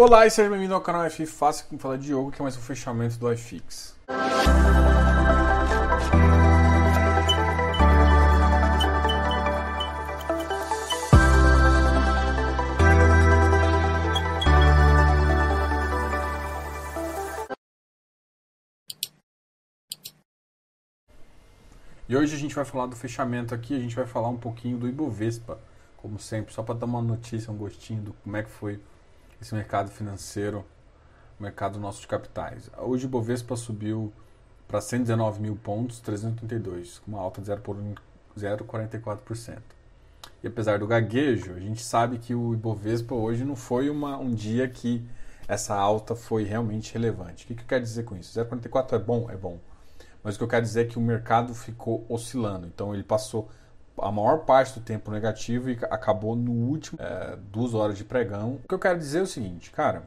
Olá 0.00 0.24
e 0.24 0.30
seja 0.30 0.48
bem-vindo 0.48 0.74
ao 0.74 0.80
canal 0.80 1.04
F 1.06 1.26
Fácil 1.26 1.66
com 1.66 1.76
falar 1.76 1.96
de 1.96 2.04
Diogo, 2.04 2.30
que 2.30 2.40
é 2.40 2.42
mais 2.44 2.56
um 2.56 2.60
fechamento 2.60 3.18
do 3.18 3.32
iFix. 3.32 3.96
E 22.08 22.16
hoje 22.16 22.36
a 22.36 22.38
gente 22.38 22.54
vai 22.54 22.64
falar 22.64 22.86
do 22.86 22.94
fechamento 22.94 23.52
aqui, 23.52 23.74
a 23.74 23.80
gente 23.80 23.96
vai 23.96 24.06
falar 24.06 24.28
um 24.28 24.36
pouquinho 24.36 24.78
do 24.78 24.86
Ibovespa, 24.86 25.58
como 25.96 26.20
sempre, 26.20 26.54
só 26.54 26.62
para 26.62 26.76
dar 26.76 26.86
uma 26.86 27.02
notícia, 27.02 27.52
um 27.52 27.56
gostinho 27.56 28.00
do 28.00 28.12
como 28.12 28.36
é 28.36 28.44
que 28.44 28.50
foi 28.50 28.78
esse 29.40 29.54
mercado 29.54 29.90
financeiro, 29.90 30.64
mercado 31.38 31.78
nosso 31.78 32.00
de 32.00 32.06
capitais. 32.06 32.70
Hoje 32.76 33.06
o 33.06 33.08
Ibovespa 33.08 33.56
subiu 33.56 34.12
para 34.66 34.80
119 34.80 35.40
mil 35.40 35.56
pontos, 35.56 36.00
332, 36.00 36.98
com 36.98 37.12
uma 37.12 37.20
alta 37.20 37.40
de 37.40 37.50
0,44%. 37.50 39.58
E 40.42 40.46
apesar 40.46 40.78
do 40.78 40.86
gaguejo, 40.86 41.54
a 41.54 41.60
gente 41.60 41.82
sabe 41.82 42.18
que 42.18 42.34
o 42.34 42.54
Ibovespa 42.54 43.14
hoje 43.14 43.44
não 43.44 43.56
foi 43.56 43.88
uma, 43.88 44.18
um 44.18 44.34
dia 44.34 44.68
que 44.68 45.02
essa 45.46 45.74
alta 45.74 46.14
foi 46.14 46.44
realmente 46.44 46.92
relevante. 46.92 47.44
O 47.44 47.48
que, 47.48 47.54
que 47.54 47.62
eu 47.62 47.66
quero 47.66 47.82
dizer 47.82 48.04
com 48.04 48.16
isso? 48.16 48.38
0,44 48.38 48.92
é 48.92 48.98
bom? 48.98 49.30
É 49.30 49.36
bom. 49.36 49.58
Mas 50.22 50.34
o 50.34 50.38
que 50.38 50.44
eu 50.44 50.48
quero 50.48 50.64
dizer 50.64 50.82
é 50.82 50.84
que 50.84 50.98
o 50.98 51.00
mercado 51.00 51.54
ficou 51.54 52.04
oscilando. 52.08 52.66
Então 52.66 52.92
ele 52.92 53.02
passou 53.02 53.48
a 54.00 54.12
maior 54.12 54.38
parte 54.38 54.78
do 54.78 54.84
tempo 54.84 55.10
negativo 55.10 55.70
e 55.70 55.78
acabou 55.90 56.36
no 56.36 56.52
último 56.52 56.98
é, 57.00 57.36
duas 57.50 57.74
horas 57.74 57.96
de 57.96 58.04
pregão. 58.04 58.60
O 58.64 58.68
que 58.68 58.74
eu 58.74 58.78
quero 58.78 58.98
dizer 58.98 59.20
é 59.20 59.22
o 59.22 59.26
seguinte, 59.26 59.70
cara, 59.70 60.02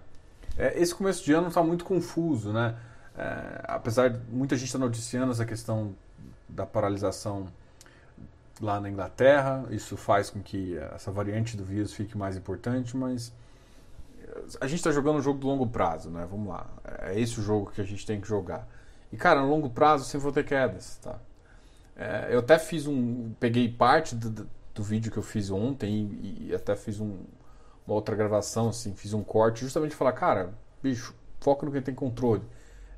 é, 0.57 0.79
esse 0.79 0.93
começo 0.93 1.23
de 1.23 1.33
ano 1.33 1.47
está 1.47 1.63
muito 1.63 1.85
confuso, 1.85 2.51
né? 2.51 2.75
É, 3.17 3.61
apesar 3.63 4.09
de 4.09 4.19
muita 4.31 4.55
gente 4.55 4.71
tá 4.71 4.79
noticiando 4.79 5.31
essa 5.31 5.45
questão 5.45 5.95
da 6.47 6.65
paralisação 6.65 7.47
lá 8.61 8.79
na 8.79 8.89
Inglaterra, 8.89 9.65
isso 9.71 9.97
faz 9.97 10.29
com 10.29 10.41
que 10.41 10.77
essa 10.93 11.11
variante 11.11 11.57
do 11.57 11.65
vírus 11.65 11.93
fique 11.93 12.17
mais 12.17 12.37
importante, 12.37 12.95
mas 12.95 13.33
a 14.59 14.67
gente 14.67 14.79
está 14.79 14.91
jogando 14.91 15.17
um 15.17 15.21
jogo 15.21 15.39
do 15.39 15.47
longo 15.47 15.67
prazo, 15.67 16.09
né? 16.09 16.27
Vamos 16.29 16.47
lá, 16.47 16.67
é 16.99 17.19
esse 17.19 17.39
o 17.39 17.43
jogo 17.43 17.71
que 17.71 17.81
a 17.81 17.83
gente 17.83 18.05
tem 18.05 18.21
que 18.21 18.27
jogar. 18.27 18.67
E, 19.11 19.17
cara, 19.17 19.41
no 19.41 19.49
longo 19.49 19.69
prazo 19.69 20.05
sempre 20.05 20.23
vou 20.23 20.31
ter 20.31 20.45
quedas, 20.45 20.97
tá? 21.01 21.19
É, 21.95 22.29
eu 22.31 22.39
até 22.39 22.57
fiz 22.57 22.87
um... 22.87 23.33
Peguei 23.39 23.69
parte 23.69 24.15
do, 24.15 24.47
do 24.73 24.83
vídeo 24.83 25.11
que 25.11 25.17
eu 25.17 25.23
fiz 25.23 25.49
ontem 25.51 26.17
e, 26.21 26.47
e 26.49 26.55
até 26.55 26.75
fiz 26.75 26.99
um, 26.99 27.19
uma 27.85 27.95
outra 27.95 28.15
gravação, 28.15 28.69
assim, 28.69 28.93
fiz 28.93 29.13
um 29.13 29.23
corte 29.23 29.61
justamente 29.61 29.95
falar, 29.95 30.13
cara, 30.13 30.53
bicho, 30.81 31.15
foca 31.39 31.65
no 31.65 31.71
que 31.71 31.81
tem 31.81 31.93
controle. 31.93 32.43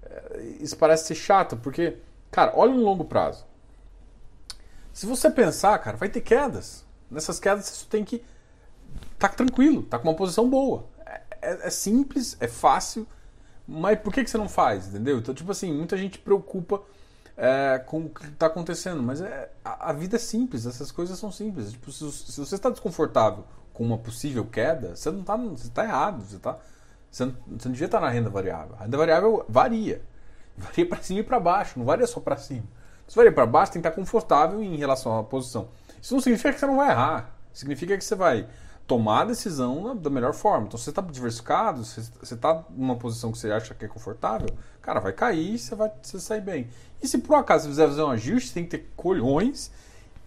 É, 0.04 0.40
isso 0.60 0.78
parece 0.78 1.08
ser 1.08 1.16
chato, 1.16 1.58
porque, 1.58 1.98
cara, 2.32 2.54
olha 2.56 2.74
no 2.74 2.84
longo 2.84 3.06
prazo. 3.06 3.46
Se 4.92 5.06
você 5.06 5.30
pensar, 5.30 5.78
cara, 5.80 5.98
vai 5.98 6.10
ter 6.10 6.22
quedas. 6.22 6.86
Nessas 7.10 7.40
quedas 7.40 7.66
você 7.66 7.86
tem 7.90 8.04
que 8.04 8.24
tá 9.18 9.28
tranquilo, 9.28 9.84
tá 9.84 9.98
com 9.98 10.08
uma 10.08 10.16
posição 10.16 10.50
boa. 10.50 10.86
É, 11.06 11.22
é, 11.42 11.68
é 11.68 11.70
simples, 11.70 12.38
é 12.40 12.48
fácil 12.48 13.08
mas 13.68 14.00
por 14.00 14.14
que, 14.14 14.24
que 14.24 14.30
você 14.30 14.38
não 14.38 14.50
faz, 14.50 14.88
entendeu? 14.88 15.18
Então, 15.18 15.34
tipo 15.34 15.52
assim, 15.52 15.74
muita 15.74 15.98
gente 15.98 16.20
preocupa 16.20 16.82
é, 17.36 17.80
com 17.80 18.06
o 18.06 18.10
que 18.10 18.26
está 18.26 18.46
acontecendo, 18.46 19.02
mas 19.02 19.22
é, 19.22 19.52
a, 19.64 19.90
a, 19.90 19.94
vida 19.94 20.16
é 20.16 20.20
simples, 20.20 20.66
essas 20.66 20.92
coisas 20.92 21.18
são 21.18 21.32
simples. 21.32 21.72
Tipo, 21.72 21.92
se, 21.92 22.12
se 22.12 22.40
você 22.40 22.56
está 22.56 22.70
desconfortável 22.70 23.44
com 23.74 23.84
uma 23.84 23.98
possível 23.98 24.46
queda, 24.46 24.96
você 24.96 25.12
não 25.12 25.22
está 25.22 25.38
tá 25.74 25.84
errado, 25.84 26.22
você, 26.24 26.38
tá, 26.38 26.58
você, 27.10 27.26
não, 27.26 27.34
você 27.58 27.68
não 27.68 27.74
devia 27.74 27.86
estar 27.86 28.00
tá 28.00 28.06
na 28.06 28.12
renda 28.12 28.30
variável. 28.30 28.76
A 28.80 28.84
renda 28.84 28.98
variável 28.98 29.46
varia, 29.50 30.02
varia 30.56 30.88
para 30.88 31.02
cima 31.02 31.20
e 31.22 31.24
para 31.24 31.40
baixo, 31.40 31.80
não 31.80 31.86
varia 31.86 32.06
só 32.06 32.20
para 32.20 32.38
cima. 32.38 32.66
Se 33.08 33.16
varia 33.16 33.32
para 33.32 33.46
baixo, 33.46 33.74
tem 33.74 33.82
que 33.82 33.88
estar 33.88 34.00
confortável 34.00 34.62
em 34.64 34.78
relação 34.78 35.18
à 35.18 35.24
posição. 35.24 35.70
Isso 36.02 36.14
não 36.14 36.22
significa 36.22 36.54
que 36.54 36.60
você 36.60 36.66
não 36.66 36.78
vai 36.78 36.92
errar, 36.92 37.36
significa 37.52 37.98
que 37.98 38.04
você 38.04 38.16
vai 38.16 38.48
tomar 38.86 39.22
a 39.22 39.26
decisão 39.26 39.96
da 39.96 40.10
melhor 40.10 40.34
forma. 40.34 40.68
Então, 40.68 40.78
se 40.78 40.86
você 40.86 40.90
está 40.90 41.02
diversificado, 41.02 41.84
se 41.84 42.12
você 42.22 42.34
está 42.34 42.64
numa 42.70 42.96
posição 42.96 43.32
que 43.32 43.38
você 43.38 43.52
acha 43.52 43.74
que 43.74 43.86
é 43.86 43.88
confortável, 43.88 44.50
cara, 44.82 45.00
vai 45.00 45.14
cair 45.14 45.56
e 45.56 45.60
você 45.60 45.76
vai 45.76 45.92
você 46.02 46.20
sair 46.20 46.42
bem. 46.42 46.70
E 47.02 47.08
se 47.08 47.18
por 47.18 47.36
acaso 47.36 47.64
você 47.64 47.70
quiser 47.70 47.88
fazer 47.88 48.04
um 48.04 48.10
ajuste, 48.10 48.50
você 48.50 48.54
tem 48.54 48.64
que 48.66 48.78
ter 48.78 48.92
colhões 48.96 49.72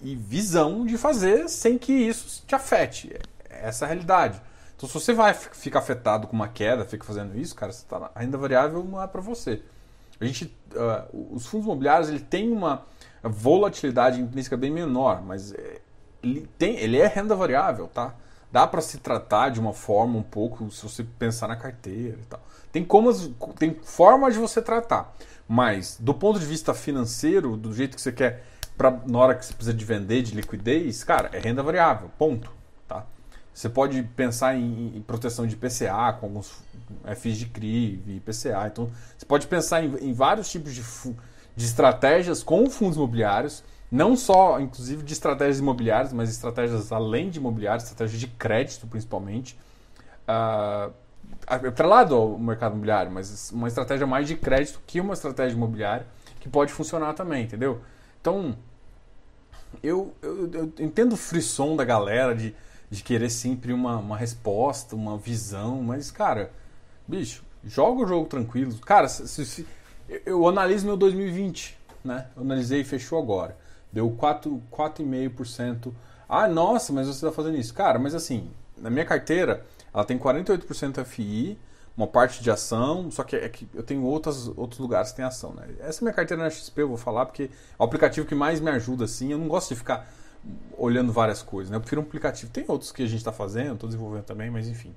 e 0.02 0.14
visão 0.14 0.84
de 0.86 0.96
fazer 0.96 1.48
sem 1.48 1.78
que 1.78 1.92
isso 1.92 2.44
te 2.46 2.54
afete. 2.54 3.14
É 3.48 3.68
essa 3.68 3.84
é 3.84 3.86
a 3.86 3.88
realidade. 3.88 4.40
Então, 4.76 4.88
se 4.88 4.94
você 4.94 5.14
vai 5.14 5.32
ficar 5.32 5.78
afetado 5.78 6.26
com 6.26 6.36
uma 6.36 6.48
queda, 6.48 6.84
fica 6.84 7.04
fazendo 7.04 7.38
isso, 7.38 7.54
cara, 7.54 7.72
tá, 7.88 8.10
a 8.14 8.20
renda 8.20 8.36
variável 8.36 8.84
não 8.84 9.02
é 9.02 9.06
para 9.06 9.22
você. 9.22 9.62
A 10.20 10.24
gente, 10.24 10.54
uh, 10.74 11.34
os 11.34 11.46
fundos 11.46 11.66
imobiliários 11.66 12.08
ele 12.08 12.20
tem 12.20 12.50
uma 12.50 12.84
volatilidade 13.22 14.20
intrínseca 14.20 14.56
bem 14.56 14.70
menor, 14.70 15.22
mas 15.22 15.52
é, 15.52 15.80
ele, 16.22 16.48
tem, 16.58 16.76
ele 16.76 16.98
é 16.98 17.06
renda 17.06 17.34
variável, 17.34 17.88
tá? 17.88 18.14
Dá 18.56 18.66
para 18.66 18.80
se 18.80 18.96
tratar 18.96 19.50
de 19.50 19.60
uma 19.60 19.74
forma 19.74 20.18
um 20.18 20.22
pouco, 20.22 20.70
se 20.70 20.82
você 20.82 21.04
pensar 21.04 21.46
na 21.46 21.56
carteira 21.56 22.16
e 22.18 22.24
tal. 22.24 22.40
Tem 22.72 22.82
como 22.82 23.12
tem 23.58 23.76
formas 23.82 24.32
de 24.32 24.40
você 24.40 24.62
tratar, 24.62 25.14
mas 25.46 25.98
do 26.00 26.14
ponto 26.14 26.40
de 26.40 26.46
vista 26.46 26.72
financeiro, 26.72 27.54
do 27.54 27.74
jeito 27.74 27.96
que 27.96 28.00
você 28.00 28.10
quer, 28.10 28.46
pra, 28.74 28.98
na 29.06 29.18
hora 29.18 29.34
que 29.34 29.44
você 29.44 29.52
precisa 29.52 29.76
de 29.76 29.84
vender, 29.84 30.22
de 30.22 30.34
liquidez, 30.34 31.04
cara, 31.04 31.28
é 31.34 31.38
renda 31.38 31.62
variável, 31.62 32.10
ponto. 32.18 32.50
Tá? 32.88 33.04
Você 33.52 33.68
pode 33.68 34.02
pensar 34.16 34.56
em, 34.56 34.96
em 34.96 35.02
proteção 35.02 35.46
de 35.46 35.54
PCA 35.54 36.16
com 36.18 36.24
alguns 36.24 36.62
FIs 37.14 37.36
de 37.36 37.44
CRI 37.44 38.22
PCA. 38.24 38.68
Então, 38.72 38.90
você 39.18 39.26
pode 39.26 39.46
pensar 39.48 39.84
em, 39.84 39.94
em 39.96 40.14
vários 40.14 40.50
tipos 40.50 40.74
de, 40.74 40.82
de 41.54 41.64
estratégias 41.66 42.42
com 42.42 42.70
fundos 42.70 42.96
imobiliários 42.96 43.62
não 43.90 44.16
só, 44.16 44.60
inclusive, 44.60 45.02
de 45.02 45.12
estratégias 45.12 45.58
imobiliárias, 45.58 46.12
mas 46.12 46.30
estratégias 46.30 46.90
além 46.90 47.30
de 47.30 47.38
imobiliárias, 47.38 47.84
estratégias 47.84 48.20
de 48.20 48.26
crédito, 48.26 48.86
principalmente. 48.86 49.58
Uh, 50.28 50.92
atrelado 51.46 52.14
ao 52.14 52.38
mercado 52.38 52.72
imobiliário, 52.72 53.10
mas 53.12 53.50
uma 53.52 53.68
estratégia 53.68 54.06
mais 54.06 54.26
de 54.26 54.36
crédito 54.36 54.80
que 54.86 55.00
uma 55.00 55.14
estratégia 55.14 55.56
imobiliária 55.56 56.06
que 56.40 56.48
pode 56.48 56.72
funcionar 56.72 57.14
também, 57.14 57.44
entendeu? 57.44 57.80
Então, 58.20 58.56
eu, 59.82 60.14
eu, 60.22 60.50
eu 60.52 60.72
entendo 60.80 61.12
o 61.12 61.16
frisson 61.16 61.76
da 61.76 61.84
galera 61.84 62.34
de, 62.34 62.54
de 62.90 63.02
querer 63.02 63.30
sempre 63.30 63.72
uma, 63.72 63.98
uma 63.98 64.16
resposta, 64.16 64.96
uma 64.96 65.16
visão, 65.16 65.82
mas, 65.82 66.10
cara, 66.10 66.50
bicho, 67.06 67.44
joga 67.64 68.02
o 68.02 68.06
jogo 68.06 68.26
tranquilo. 68.26 68.76
Cara, 68.78 69.08
se, 69.08 69.44
se, 69.44 69.66
eu 70.24 70.46
analiso 70.46 70.86
meu 70.86 70.96
2020, 70.96 71.78
né? 72.04 72.26
Eu 72.36 72.42
analisei 72.42 72.80
e 72.80 72.84
fechou 72.84 73.20
agora. 73.20 73.56
Deu 73.92 74.10
4,5%. 74.10 75.92
Ah, 76.28 76.48
nossa, 76.48 76.92
mas 76.92 77.06
você 77.06 77.26
está 77.26 77.32
fazendo 77.32 77.56
isso. 77.56 77.72
Cara, 77.72 77.98
mas 77.98 78.14
assim, 78.14 78.50
na 78.76 78.90
minha 78.90 79.04
carteira, 79.04 79.64
ela 79.92 80.04
tem 80.04 80.18
48% 80.18 81.04
FI, 81.04 81.58
uma 81.96 82.06
parte 82.06 82.42
de 82.42 82.50
ação, 82.50 83.10
só 83.10 83.22
que 83.24 83.36
é 83.36 83.48
que 83.48 83.66
eu 83.72 83.82
tenho 83.82 84.02
outros, 84.02 84.48
outros 84.56 84.78
lugares 84.78 85.10
que 85.10 85.16
tem 85.16 85.24
ação. 85.24 85.54
Né? 85.54 85.66
Essa 85.80 86.00
é 86.00 86.04
minha 86.04 86.12
carteira 86.12 86.42
na 86.42 86.50
XP, 86.50 86.82
eu 86.82 86.88
vou 86.88 86.98
falar, 86.98 87.24
porque 87.26 87.44
é 87.44 87.48
o 87.78 87.84
aplicativo 87.84 88.26
que 88.26 88.34
mais 88.34 88.60
me 88.60 88.70
ajuda, 88.70 89.04
assim. 89.04 89.32
Eu 89.32 89.38
não 89.38 89.48
gosto 89.48 89.70
de 89.70 89.76
ficar 89.76 90.06
olhando 90.76 91.12
várias 91.12 91.42
coisas, 91.42 91.70
né? 91.70 91.76
Eu 91.76 91.80
prefiro 91.80 92.02
um 92.02 92.04
aplicativo. 92.04 92.52
Tem 92.52 92.64
outros 92.68 92.92
que 92.92 93.02
a 93.02 93.06
gente 93.06 93.18
está 93.18 93.32
fazendo, 93.32 93.74
estou 93.74 93.88
desenvolvendo 93.88 94.24
também, 94.24 94.50
mas 94.50 94.68
enfim. 94.68 94.94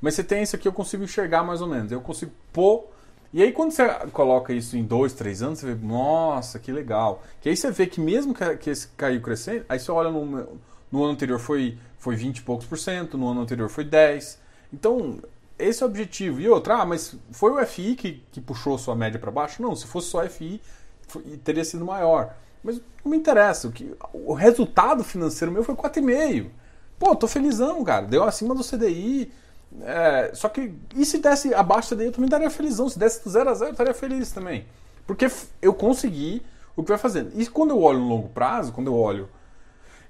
Mas 0.00 0.14
você 0.14 0.24
tem 0.24 0.42
esse 0.42 0.56
aqui, 0.56 0.66
eu 0.66 0.72
consigo 0.72 1.04
enxergar 1.04 1.44
mais 1.44 1.60
ou 1.60 1.68
menos. 1.68 1.92
Eu 1.92 2.00
consigo 2.00 2.32
pôr 2.52 2.90
e 3.32 3.42
aí 3.42 3.52
quando 3.52 3.70
você 3.70 3.88
coloca 4.12 4.52
isso 4.52 4.76
em 4.76 4.84
dois, 4.84 5.12
três 5.12 5.42
anos, 5.42 5.60
você 5.60 5.74
vê, 5.74 5.86
nossa, 5.86 6.58
que 6.58 6.70
legal. 6.70 7.22
Que 7.40 7.48
aí 7.48 7.56
você 7.56 7.70
vê 7.70 7.86
que 7.86 8.00
mesmo 8.00 8.34
que, 8.34 8.70
esse 8.70 8.88
caiu 8.88 9.20
crescendo, 9.22 9.64
aí 9.68 9.78
você 9.78 9.90
olha 9.90 10.10
no, 10.10 10.60
no 10.90 11.02
ano 11.02 11.12
anterior 11.12 11.38
foi, 11.38 11.78
foi 11.98 12.14
20 12.14 12.38
e 12.38 12.42
poucos 12.42 12.66
por 12.66 12.78
cento, 12.78 13.16
no 13.16 13.28
ano 13.28 13.40
anterior 13.40 13.70
foi 13.70 13.84
10. 13.84 14.38
Então, 14.72 15.18
esse 15.58 15.82
é 15.82 15.86
o 15.86 15.88
objetivo. 15.88 16.40
E 16.40 16.48
outra, 16.48 16.82
ah, 16.82 16.86
mas 16.86 17.16
foi 17.30 17.52
o 17.52 17.66
FI 17.66 17.94
que, 17.94 18.22
que 18.30 18.40
puxou 18.40 18.76
sua 18.76 18.94
média 18.94 19.18
para 19.18 19.30
baixo? 19.30 19.62
Não, 19.62 19.74
se 19.74 19.86
fosse 19.86 20.08
só 20.08 20.26
FI, 20.28 20.60
foi, 21.08 21.22
teria 21.42 21.64
sido 21.64 21.84
maior. 21.84 22.34
Mas 22.62 22.80
não 23.04 23.10
me 23.10 23.16
interessa, 23.16 23.68
o, 23.68 23.72
que, 23.72 23.94
o 24.12 24.34
resultado 24.34 25.02
financeiro 25.02 25.52
meu 25.52 25.64
foi 25.64 25.74
4,5. 25.74 26.50
Pô, 26.98 27.16
tô 27.16 27.26
felizão, 27.26 27.82
cara. 27.82 28.06
Deu 28.06 28.22
acima 28.22 28.54
do 28.54 28.62
CDI, 28.62 29.32
é, 29.80 30.32
só 30.34 30.48
que, 30.48 30.74
e 30.94 31.04
se 31.04 31.18
desse 31.18 31.54
abaixo 31.54 31.96
daí, 31.96 32.06
eu 32.06 32.12
também 32.12 32.28
daria 32.28 32.50
felizão. 32.50 32.88
Se 32.88 32.98
desse 32.98 33.24
do 33.24 33.30
0 33.30 33.48
a 33.48 33.54
0, 33.54 33.68
eu 33.68 33.72
estaria 33.72 33.94
feliz 33.94 34.30
também. 34.30 34.66
Porque 35.06 35.28
eu 35.60 35.72
consegui 35.72 36.42
o 36.76 36.82
que 36.82 36.90
vai 36.90 36.98
fazendo. 36.98 37.32
E 37.34 37.46
quando 37.46 37.70
eu 37.70 37.80
olho 37.80 37.98
no 37.98 38.08
longo 38.08 38.28
prazo, 38.28 38.72
quando 38.72 38.88
eu 38.88 38.94
olho, 38.94 39.28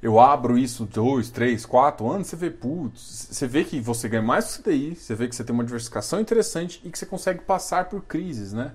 eu 0.03 0.19
abro 0.19 0.59
isso 0.59 0.85
dois, 0.85 1.31
três, 1.31 1.64
quatro 1.64 2.11
anos, 2.11 2.26
você 2.26 2.37
vê, 2.37 2.50
putz, 2.50 3.29
você 3.31 3.47
vê 3.47 3.64
que 3.64 3.81
você 3.81 4.09
ganha 4.09 4.23
mais 4.23 4.44
do 4.47 4.62
CDI, 4.62 4.97
você 4.97 5.14
vê 5.14 5.29
que 5.29 5.37
você 5.37 5.44
tem 5.44 5.55
uma 5.55 5.65
diversificação 5.65 6.20
interessante 6.20 6.81
e 6.85 6.91
que 6.91 6.99
você 6.99 7.06
consegue 7.06 7.43
passar 7.43 7.88
por 7.88 8.03
crises, 8.03 8.53
né? 8.53 8.73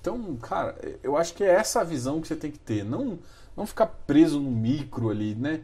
Então, 0.00 0.36
cara, 0.36 0.76
eu 1.02 1.16
acho 1.16 1.32
que 1.32 1.42
é 1.42 1.48
essa 1.48 1.80
a 1.80 1.84
visão 1.84 2.20
que 2.20 2.28
você 2.28 2.36
tem 2.36 2.50
que 2.50 2.58
ter. 2.58 2.84
Não, 2.84 3.18
não 3.56 3.64
ficar 3.66 3.86
preso 3.86 4.38
no 4.38 4.50
micro 4.50 5.08
ali, 5.08 5.34
né? 5.34 5.60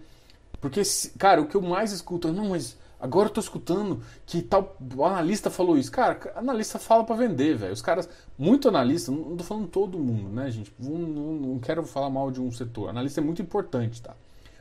Porque, 0.60 0.80
cara, 1.18 1.42
o 1.42 1.46
que 1.46 1.56
eu 1.56 1.62
mais 1.62 1.92
escuto 1.92 2.28
é, 2.28 2.32
não, 2.32 2.50
mas 2.50 2.76
Agora 3.00 3.28
eu 3.28 3.32
tô 3.32 3.40
escutando 3.40 4.02
que 4.26 4.42
tal 4.42 4.76
analista 5.02 5.48
falou 5.48 5.78
isso. 5.78 5.90
Cara, 5.90 6.32
analista 6.36 6.78
fala 6.78 7.02
para 7.02 7.16
vender, 7.16 7.56
velho. 7.56 7.72
Os 7.72 7.80
caras, 7.80 8.06
muito 8.36 8.68
analista, 8.68 9.10
não 9.10 9.36
tô 9.36 9.42
falando 9.42 9.68
todo 9.68 9.98
mundo, 9.98 10.28
né, 10.28 10.50
gente? 10.50 10.72
Não, 10.78 10.98
não, 10.98 11.32
não, 11.32 11.58
quero 11.58 11.82
falar 11.84 12.10
mal 12.10 12.30
de 12.30 12.40
um 12.40 12.52
setor. 12.52 12.90
Analista 12.90 13.20
é 13.20 13.24
muito 13.24 13.40
importante, 13.40 14.02
tá? 14.02 14.14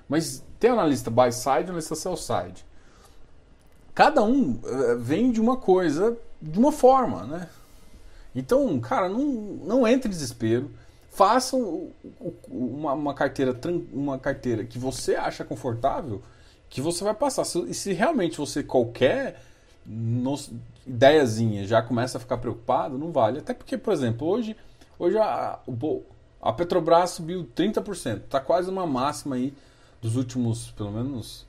Mas 0.07 0.43
tem 0.57 0.71
analista 0.71 1.11
buy 1.11 1.31
side 1.31 1.69
analista 1.69 1.95
sell 1.95 2.15
side. 2.15 2.65
Cada 3.93 4.23
um 4.23 4.51
uh, 4.51 4.97
vem 4.97 5.31
de 5.31 5.41
uma 5.41 5.57
coisa, 5.57 6.17
de 6.41 6.57
uma 6.57 6.71
forma, 6.71 7.25
né? 7.25 7.49
Então, 8.33 8.79
cara, 8.79 9.09
não, 9.09 9.19
não 9.19 9.85
entre 9.85 10.07
em 10.07 10.11
desespero. 10.11 10.71
Façam 11.11 11.89
uma, 12.47 12.93
uma, 12.93 13.13
carteira, 13.13 13.53
uma 13.91 14.17
carteira 14.17 14.63
que 14.63 14.79
você 14.79 15.15
acha 15.15 15.43
confortável 15.43 16.21
que 16.69 16.81
você 16.81 17.03
vai 17.03 17.13
passar. 17.13 17.43
E 17.67 17.73
se 17.73 17.93
realmente 17.93 18.37
você 18.37 18.63
qualquer 18.63 19.41
ideiazinha 20.85 21.65
já 21.65 21.81
começa 21.81 22.17
a 22.17 22.21
ficar 22.21 22.37
preocupado, 22.37 22.97
não 22.97 23.11
vale. 23.11 23.39
Até 23.39 23.53
porque, 23.53 23.77
por 23.77 23.91
exemplo, 23.91 24.27
hoje, 24.27 24.55
hoje 24.97 25.17
a, 25.17 25.59
a 26.41 26.53
Petrobras 26.53 27.11
subiu 27.11 27.47
30%. 27.55 28.17
Está 28.17 28.39
quase 28.39 28.69
uma 28.69 28.85
máxima 28.85 29.35
aí 29.35 29.53
dos 30.01 30.15
últimos, 30.15 30.71
pelo 30.71 30.91
menos, 30.91 31.45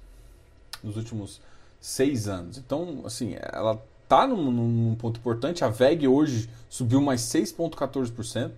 dos 0.82 0.96
últimos 0.96 1.40
seis 1.81 2.28
anos. 2.28 2.58
Então, 2.58 3.02
assim, 3.05 3.37
ela 3.40 3.81
está 4.02 4.26
num, 4.26 4.50
num, 4.50 4.94
ponto 4.94 5.20
importante. 5.20 5.64
A 5.64 5.69
VEG 5.69 6.08
hoje 6.08 6.50
subiu 6.69 7.00
mais 7.00 7.20
6,14%. 7.22 8.52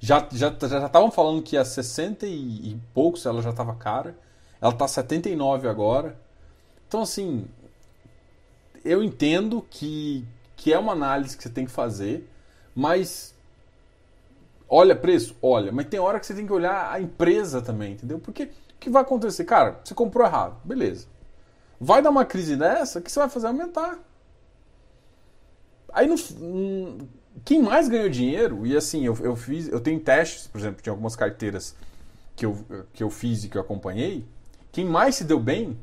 Já 0.00 0.28
já 0.32 0.54
já 0.60 0.86
estavam 0.86 1.10
falando 1.10 1.42
que 1.42 1.56
a 1.56 1.64
60 1.64 2.26
e, 2.26 2.70
e 2.70 2.80
poucos 2.92 3.24
ela 3.26 3.42
já 3.42 3.50
estava 3.50 3.74
cara. 3.74 4.16
Ela 4.64 4.72
está 4.72 4.88
79 4.88 5.68
agora. 5.68 6.18
Então, 6.88 7.02
assim, 7.02 7.46
eu 8.82 9.04
entendo 9.04 9.60
que, 9.68 10.26
que 10.56 10.72
é 10.72 10.78
uma 10.78 10.92
análise 10.92 11.36
que 11.36 11.42
você 11.42 11.50
tem 11.50 11.66
que 11.66 11.70
fazer, 11.70 12.26
mas 12.74 13.34
olha 14.66 14.96
preço? 14.96 15.36
Olha, 15.42 15.70
mas 15.70 15.86
tem 15.88 16.00
hora 16.00 16.18
que 16.18 16.24
você 16.24 16.32
tem 16.32 16.46
que 16.46 16.52
olhar 16.52 16.90
a 16.90 16.98
empresa 16.98 17.60
também, 17.60 17.92
entendeu? 17.92 18.18
Porque 18.18 18.44
o 18.44 18.50
que 18.80 18.88
vai 18.88 19.02
acontecer? 19.02 19.44
Cara, 19.44 19.78
você 19.84 19.92
comprou 19.92 20.26
errado, 20.26 20.56
beleza. 20.64 21.08
Vai 21.78 22.00
dar 22.00 22.08
uma 22.08 22.24
crise 22.24 22.56
dessa, 22.56 23.02
que 23.02 23.12
você 23.12 23.18
vai 23.18 23.28
fazer? 23.28 23.48
Aumentar. 23.48 23.98
Aí, 25.92 26.06
no, 26.06 26.16
quem 27.44 27.60
mais 27.60 27.86
ganhou 27.86 28.08
dinheiro, 28.08 28.66
e 28.66 28.74
assim, 28.74 29.04
eu, 29.04 29.14
eu 29.20 29.36
fiz, 29.36 29.68
eu 29.68 29.78
tenho 29.78 30.00
testes, 30.00 30.46
por 30.46 30.58
exemplo, 30.58 30.82
de 30.82 30.88
algumas 30.88 31.14
carteiras 31.14 31.76
que 32.34 32.46
eu, 32.46 32.64
que 32.94 33.02
eu 33.02 33.10
fiz 33.10 33.44
e 33.44 33.50
que 33.50 33.58
eu 33.58 33.60
acompanhei, 33.60 34.26
quem 34.74 34.84
mais 34.84 35.14
se 35.14 35.22
deu 35.22 35.38
bem 35.38 35.78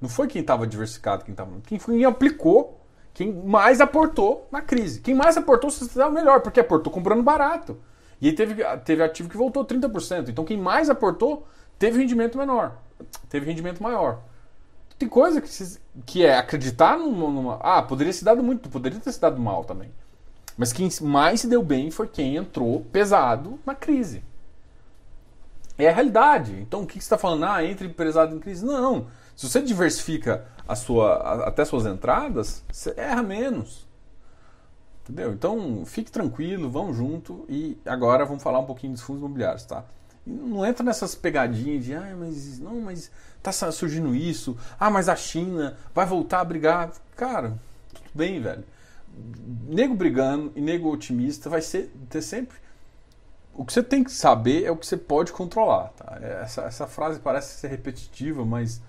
não 0.00 0.08
foi 0.08 0.28
quem 0.28 0.40
estava 0.40 0.68
diversificado, 0.68 1.24
quem, 1.24 1.34
tava, 1.34 1.50
quem, 1.66 1.78
quem 1.78 2.04
aplicou, 2.04 2.80
quem 3.12 3.32
mais 3.32 3.80
aportou 3.80 4.48
na 4.52 4.62
crise. 4.62 5.00
Quem 5.00 5.14
mais 5.14 5.36
aportou 5.36 5.68
se 5.68 5.92
deu 5.92 6.10
melhor, 6.10 6.40
porque 6.42 6.60
aportou 6.60 6.92
comprando 6.92 7.24
barato. 7.24 7.76
E 8.20 8.28
aí 8.28 8.32
teve, 8.32 8.64
teve 8.84 9.02
ativo 9.02 9.28
que 9.28 9.36
voltou 9.36 9.64
30%. 9.64 10.28
Então 10.28 10.44
quem 10.44 10.56
mais 10.56 10.88
aportou 10.88 11.44
teve 11.76 11.98
rendimento 11.98 12.38
menor, 12.38 12.76
teve 13.28 13.46
rendimento 13.46 13.82
maior. 13.82 14.20
Tem 14.96 15.08
coisa 15.08 15.40
que, 15.40 15.48
que 16.06 16.24
é 16.24 16.38
acreditar 16.38 16.96
numa, 16.96 17.28
numa, 17.28 17.58
Ah, 17.60 17.82
poderia 17.82 18.12
se 18.12 18.24
dado 18.24 18.44
muito, 18.44 18.68
poderia 18.68 19.00
ter 19.00 19.10
se 19.10 19.20
dado 19.20 19.40
mal 19.40 19.64
também. 19.64 19.90
Mas 20.56 20.72
quem 20.72 20.88
mais 21.00 21.40
se 21.40 21.48
deu 21.48 21.64
bem 21.64 21.90
foi 21.90 22.06
quem 22.06 22.36
entrou 22.36 22.82
pesado 22.92 23.58
na 23.66 23.74
crise. 23.74 24.22
É 25.78 25.88
a 25.88 25.92
realidade. 25.92 26.54
Então 26.60 26.82
o 26.82 26.86
que, 26.86 26.94
você 26.94 27.00
está 27.00 27.18
falando? 27.18 27.44
Ah, 27.44 27.64
entre 27.64 27.88
pesado 27.88 28.34
em 28.34 28.38
crise. 28.38 28.64
Não, 28.64 28.80
não. 28.80 29.06
Se 29.34 29.48
você 29.48 29.62
diversifica 29.62 30.44
a 30.68 30.76
sua, 30.76 31.14
a, 31.14 31.48
até 31.48 31.64
suas 31.64 31.86
entradas, 31.86 32.62
você 32.70 32.94
erra 32.96 33.22
menos. 33.22 33.86
Entendeu? 35.02 35.32
Então 35.32 35.84
fique 35.84 36.10
tranquilo, 36.10 36.70
vamos 36.70 36.96
junto 36.96 37.44
e 37.48 37.76
agora 37.84 38.24
vamos 38.24 38.42
falar 38.42 38.60
um 38.60 38.66
pouquinho 38.66 38.92
dos 38.92 39.02
fundos 39.02 39.20
imobiliários, 39.20 39.64
tá? 39.64 39.84
não 40.24 40.64
entra 40.64 40.84
nessas 40.84 41.14
pegadinhas 41.14 41.84
de, 41.84 41.94
ah, 41.94 42.14
mas 42.18 42.58
não, 42.58 42.80
mas 42.80 43.10
tá 43.42 43.52
surgindo 43.72 44.14
isso, 44.14 44.56
ah, 44.78 44.90
mas 44.90 45.08
a 45.08 45.16
China 45.16 45.76
vai 45.94 46.06
voltar 46.06 46.40
a 46.40 46.44
brigar. 46.44 46.92
Cara, 47.16 47.58
tudo 47.92 48.10
bem, 48.14 48.40
velho. 48.40 48.64
Nego 49.68 49.94
brigando 49.94 50.52
e 50.54 50.60
nego 50.60 50.90
otimista 50.90 51.50
vai 51.50 51.60
ser 51.60 51.92
ter 52.08 52.22
sempre 52.22 52.56
o 53.54 53.64
que 53.64 53.72
você 53.72 53.82
tem 53.82 54.02
que 54.02 54.10
saber 54.10 54.64
é 54.64 54.70
o 54.70 54.76
que 54.76 54.86
você 54.86 54.96
pode 54.96 55.32
controlar. 55.32 55.88
Tá? 55.90 56.18
Essa, 56.42 56.62
essa 56.62 56.86
frase 56.86 57.20
parece 57.20 57.58
ser 57.58 57.68
repetitiva, 57.68 58.44
mas 58.44 58.80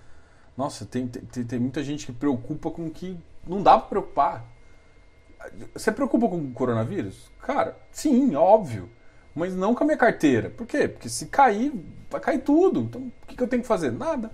nossa, 0.57 0.85
tem, 0.85 1.07
tem, 1.07 1.43
tem 1.43 1.59
muita 1.59 1.83
gente 1.83 2.05
que 2.05 2.11
preocupa 2.11 2.71
com 2.71 2.85
o 2.85 2.91
que 2.91 3.17
não 3.45 3.61
dá 3.61 3.77
para 3.77 3.87
preocupar. 3.87 4.45
Você 5.73 5.91
preocupa 5.91 6.29
com 6.29 6.37
o 6.37 6.51
coronavírus? 6.51 7.29
Cara, 7.41 7.77
sim, 7.91 8.35
óbvio. 8.35 8.89
Mas 9.35 9.55
não 9.55 9.73
com 9.73 9.83
a 9.83 9.87
minha 9.87 9.97
carteira. 9.97 10.49
Por 10.49 10.65
quê? 10.65 10.87
Porque 10.87 11.09
se 11.09 11.25
cair, 11.25 11.73
vai 12.09 12.21
cair 12.21 12.39
tudo. 12.39 12.81
Então, 12.81 13.11
o 13.23 13.25
que, 13.25 13.41
eu 13.41 13.47
tenho 13.47 13.61
que 13.61 13.67
fazer? 13.67 13.91
Nada. 13.91 14.31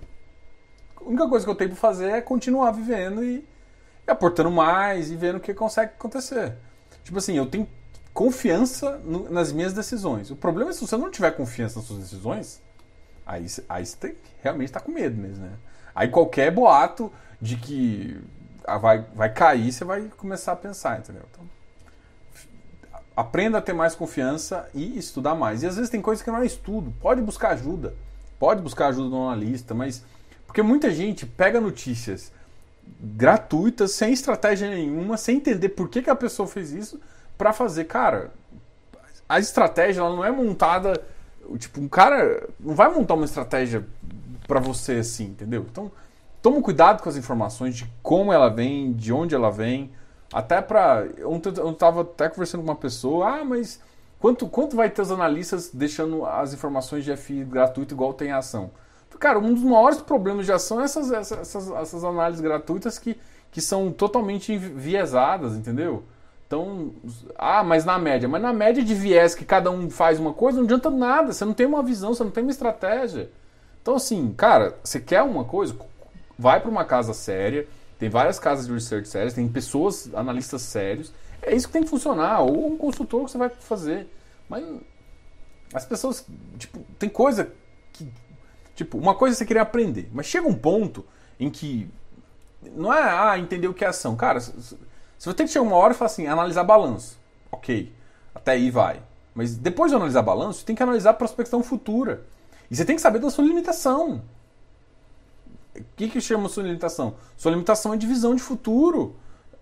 A 0.94 1.02
única 1.02 1.26
coisa 1.28 1.44
que 1.44 1.50
eu 1.50 1.54
tenho 1.54 1.70
que 1.70 1.76
fazer 1.76 2.10
é 2.10 2.20
continuar 2.20 2.70
vivendo 2.70 3.24
e, 3.24 3.44
e 4.06 4.10
aportando 4.10 4.50
mais 4.50 5.10
e 5.10 5.16
vendo 5.16 5.36
o 5.36 5.40
que 5.40 5.54
consegue 5.54 5.92
acontecer. 5.94 6.54
Tipo 7.02 7.18
assim, 7.18 7.36
eu 7.36 7.46
tenho 7.46 7.66
confiança 8.20 8.98
no, 9.02 9.30
nas 9.30 9.50
minhas 9.50 9.72
decisões. 9.72 10.30
O 10.30 10.36
problema 10.36 10.68
é 10.68 10.72
se 10.74 10.82
você 10.82 10.94
não 10.94 11.10
tiver 11.10 11.30
confiança 11.30 11.78
nas 11.78 11.88
suas 11.88 12.00
decisões, 12.00 12.60
aí, 13.24 13.46
aí 13.66 13.86
você 13.86 13.96
tem, 13.96 14.14
realmente 14.42 14.66
está 14.68 14.78
com 14.78 14.92
medo 14.92 15.16
mesmo, 15.16 15.46
né? 15.46 15.52
Aí 15.94 16.06
qualquer 16.06 16.50
boato 16.50 17.10
de 17.40 17.56
que 17.56 18.20
vai, 18.78 19.06
vai 19.14 19.32
cair, 19.32 19.72
você 19.72 19.86
vai 19.86 20.02
começar 20.18 20.52
a 20.52 20.56
pensar, 20.56 20.98
entendeu? 20.98 21.22
Então, 21.30 21.44
aprenda 23.16 23.56
a 23.56 23.62
ter 23.62 23.72
mais 23.72 23.94
confiança 23.94 24.68
e 24.74 24.98
estudar 24.98 25.34
mais. 25.34 25.62
E 25.62 25.66
às 25.66 25.76
vezes 25.76 25.88
tem 25.88 26.02
coisa 26.02 26.22
que 26.22 26.30
não 26.30 26.42
é 26.42 26.44
estudo. 26.44 26.92
Pode 27.00 27.22
buscar 27.22 27.52
ajuda. 27.52 27.94
Pode 28.38 28.60
buscar 28.60 28.88
ajuda 28.88 29.08
do 29.08 29.16
analista, 29.16 29.72
mas. 29.72 30.04
Porque 30.46 30.60
muita 30.60 30.90
gente 30.90 31.24
pega 31.24 31.58
notícias 31.58 32.30
gratuitas, 33.00 33.92
sem 33.92 34.12
estratégia 34.12 34.68
nenhuma, 34.68 35.16
sem 35.16 35.38
entender 35.38 35.70
por 35.70 35.88
que, 35.88 36.02
que 36.02 36.10
a 36.10 36.14
pessoa 36.14 36.46
fez 36.46 36.70
isso, 36.70 37.00
para 37.40 37.54
fazer. 37.54 37.84
Cara, 37.84 38.30
a 39.26 39.38
estratégia 39.38 40.02
ela 40.02 40.14
não 40.14 40.22
é 40.22 40.30
montada. 40.30 41.02
Tipo, 41.56 41.80
um 41.80 41.88
cara 41.88 42.46
não 42.60 42.74
vai 42.74 42.92
montar 42.92 43.14
uma 43.14 43.24
estratégia 43.24 43.86
para 44.46 44.60
você 44.60 44.96
assim, 44.96 45.28
entendeu? 45.28 45.66
Então, 45.70 45.90
toma 46.42 46.60
cuidado 46.60 47.02
com 47.02 47.08
as 47.08 47.16
informações 47.16 47.74
de 47.74 47.90
como 48.02 48.30
ela 48.30 48.50
vem, 48.50 48.92
de 48.92 49.10
onde 49.10 49.34
ela 49.34 49.50
vem. 49.50 49.90
Até 50.30 50.60
para. 50.60 51.06
Eu 51.16 51.34
estava 51.70 52.02
até 52.02 52.28
conversando 52.28 52.60
com 52.60 52.68
uma 52.68 52.76
pessoa, 52.76 53.40
ah, 53.40 53.44
mas 53.44 53.80
quanto, 54.18 54.46
quanto 54.46 54.76
vai 54.76 54.90
ter 54.90 55.00
os 55.00 55.10
analistas 55.10 55.70
deixando 55.72 56.26
as 56.26 56.52
informações 56.52 57.06
de 57.06 57.16
FI 57.16 57.44
gratuito 57.44 57.94
igual 57.94 58.12
tem 58.12 58.32
a 58.32 58.38
ação? 58.38 58.70
Cara, 59.18 59.38
um 59.38 59.54
dos 59.54 59.62
maiores 59.62 60.00
problemas 60.02 60.44
de 60.44 60.52
ação 60.52 60.80
é 60.80 60.84
essas, 60.84 61.10
essas, 61.10 61.70
essas 61.70 62.04
análises 62.04 62.40
gratuitas 62.40 62.98
que, 62.98 63.18
que 63.50 63.60
são 63.60 63.90
totalmente 63.90 64.56
viesadas, 64.56 65.54
entendeu? 65.54 66.04
Então, 66.50 66.92
ah, 67.38 67.62
mas 67.62 67.84
na 67.84 67.96
média. 67.96 68.28
Mas 68.28 68.42
na 68.42 68.52
média 68.52 68.82
de 68.82 68.92
viés 68.92 69.36
que 69.36 69.44
cada 69.44 69.70
um 69.70 69.88
faz 69.88 70.18
uma 70.18 70.34
coisa, 70.34 70.58
não 70.58 70.64
adianta 70.64 70.90
nada. 70.90 71.32
Você 71.32 71.44
não 71.44 71.54
tem 71.54 71.64
uma 71.64 71.80
visão, 71.80 72.12
você 72.12 72.24
não 72.24 72.30
tem 72.32 72.42
uma 72.42 72.50
estratégia. 72.50 73.30
Então, 73.80 73.94
assim, 73.94 74.34
cara, 74.36 74.76
você 74.82 74.98
quer 74.98 75.22
uma 75.22 75.44
coisa? 75.44 75.76
Vai 76.36 76.58
para 76.58 76.68
uma 76.68 76.84
casa 76.84 77.14
séria. 77.14 77.68
Tem 78.00 78.08
várias 78.08 78.40
casas 78.40 78.66
de 78.66 78.72
research 78.72 79.06
sérias, 79.06 79.32
tem 79.32 79.46
pessoas, 79.46 80.10
analistas 80.12 80.62
sérios. 80.62 81.12
É 81.40 81.54
isso 81.54 81.68
que 81.68 81.72
tem 81.72 81.84
que 81.84 81.88
funcionar. 81.88 82.40
Ou 82.40 82.66
um 82.66 82.76
consultor 82.76 83.26
que 83.26 83.30
você 83.30 83.38
vai 83.38 83.48
fazer. 83.48 84.08
Mas 84.48 84.64
as 85.72 85.84
pessoas, 85.84 86.26
tipo, 86.58 86.80
tem 86.98 87.08
coisa 87.08 87.52
que. 87.92 88.12
Tipo, 88.74 88.98
uma 88.98 89.14
coisa 89.14 89.36
você 89.36 89.46
queria 89.46 89.62
aprender. 89.62 90.10
Mas 90.12 90.26
chega 90.26 90.48
um 90.48 90.54
ponto 90.54 91.06
em 91.38 91.48
que. 91.48 91.88
Não 92.74 92.92
é, 92.92 93.02
ah, 93.08 93.38
entender 93.38 93.68
o 93.68 93.74
que 93.74 93.84
é 93.84 93.88
ação. 93.88 94.16
Cara, 94.16 94.40
você 95.20 95.28
vai 95.28 95.34
ter 95.34 95.44
que 95.44 95.50
chegar 95.50 95.66
uma 95.66 95.76
hora 95.76 95.92
e 95.92 95.96
falar 95.96 96.06
assim, 96.06 96.26
analisar 96.26 96.64
balanço. 96.64 97.18
Ok, 97.52 97.92
até 98.34 98.52
aí 98.52 98.70
vai. 98.70 99.02
Mas 99.34 99.54
depois 99.54 99.92
de 99.92 99.96
analisar 99.96 100.22
balanço, 100.22 100.60
você 100.60 100.64
tem 100.64 100.74
que 100.74 100.82
analisar 100.82 101.10
a 101.10 101.14
prospecção 101.14 101.62
futura. 101.62 102.22
E 102.70 102.74
você 102.74 102.86
tem 102.86 102.96
que 102.96 103.02
saber 103.02 103.18
da 103.18 103.28
sua 103.28 103.44
limitação. 103.44 104.22
O 105.76 105.82
que, 105.94 106.08
que 106.08 106.22
chama 106.22 106.48
sua 106.48 106.62
limitação? 106.62 107.16
Sua 107.36 107.50
limitação 107.50 107.92
é 107.92 107.98
de 107.98 108.06
visão 108.06 108.34
de 108.34 108.40
futuro. 108.40 109.14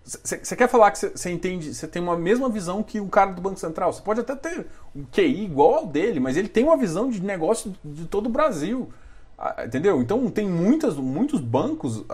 Você 0.05 0.55
quer 0.55 0.69
falar 0.69 0.91
que 0.91 1.09
você 1.09 1.29
entende, 1.29 1.73
você 1.73 1.85
tem 1.85 2.01
uma 2.01 2.15
mesma 2.15 2.47
visão 2.47 2.81
que 2.81 3.01
o 3.01 3.09
cara 3.09 3.33
do 3.33 3.41
Banco 3.41 3.59
Central? 3.59 3.91
Você 3.91 4.01
pode 4.01 4.21
até 4.21 4.37
ter 4.37 4.65
um 4.95 5.03
QI 5.03 5.43
igual 5.43 5.75
ao 5.75 5.85
dele, 5.87 6.21
mas 6.21 6.37
ele 6.37 6.47
tem 6.47 6.63
uma 6.63 6.77
visão 6.77 7.09
de 7.09 7.21
negócio 7.21 7.75
de 7.83 8.05
todo 8.05 8.27
o 8.27 8.29
Brasil. 8.29 8.89
Ah, 9.37 9.65
entendeu? 9.65 10.01
Então 10.01 10.31
tem 10.31 10.47
muitas, 10.47 10.95
muitos 10.95 11.41
bancos. 11.41 12.05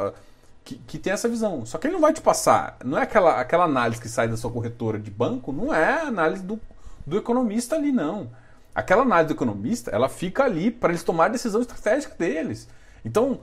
Que, 0.65 0.75
que 0.79 0.98
tem 0.98 1.13
essa 1.13 1.29
visão. 1.29 1.65
Só 1.65 1.77
que 1.77 1.88
ele 1.88 1.93
não 1.93 2.01
vai 2.01 2.12
te 2.12 2.22
passar. 2.22 2.77
Não 2.84 2.98
é 2.98 3.03
aquela, 3.03 3.39
aquela 3.39 3.63
análise 3.63 4.01
que 4.01 4.10
sai 4.10 4.27
da 4.27 4.36
sua 4.36 4.51
corretora 4.51 5.00
de 5.00 5.12
banco, 5.12 5.53
não 5.53 5.74
é 5.74 6.01
análise 6.01 6.43
do, 6.43 6.60
do 7.05 7.17
economista 7.17 7.75
ali, 7.75 7.91
não. 7.91 8.31
Aquela 8.74 9.03
análise 9.03 9.27
do 9.27 9.38
economista, 9.38 9.91
ela 9.91 10.10
fica 10.10 10.43
ali 10.43 10.72
para 10.72 10.89
eles 10.89 11.03
tomarem 11.03 11.29
a 11.29 11.34
decisão 11.34 11.62
estratégica 11.62 12.15
deles. 12.17 12.67
Então, 13.05 13.41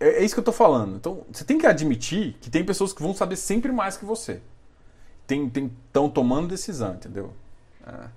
é, 0.00 0.20
é 0.20 0.24
isso 0.24 0.34
que 0.34 0.40
eu 0.40 0.44
tô 0.44 0.52
falando. 0.52 0.96
Então, 0.96 1.24
você 1.30 1.44
tem 1.44 1.58
que 1.58 1.66
admitir 1.66 2.36
que 2.40 2.50
tem 2.50 2.64
pessoas 2.64 2.92
que 2.92 3.02
vão 3.02 3.14
saber 3.14 3.36
sempre 3.36 3.70
mais 3.70 3.96
que 3.96 4.04
você. 4.04 4.40
Estão 5.22 5.48
tem, 5.50 5.68
tem, 5.68 6.08
tomando 6.10 6.48
decisão, 6.48 6.94
entendeu? 6.94 7.34
É. 7.86 8.08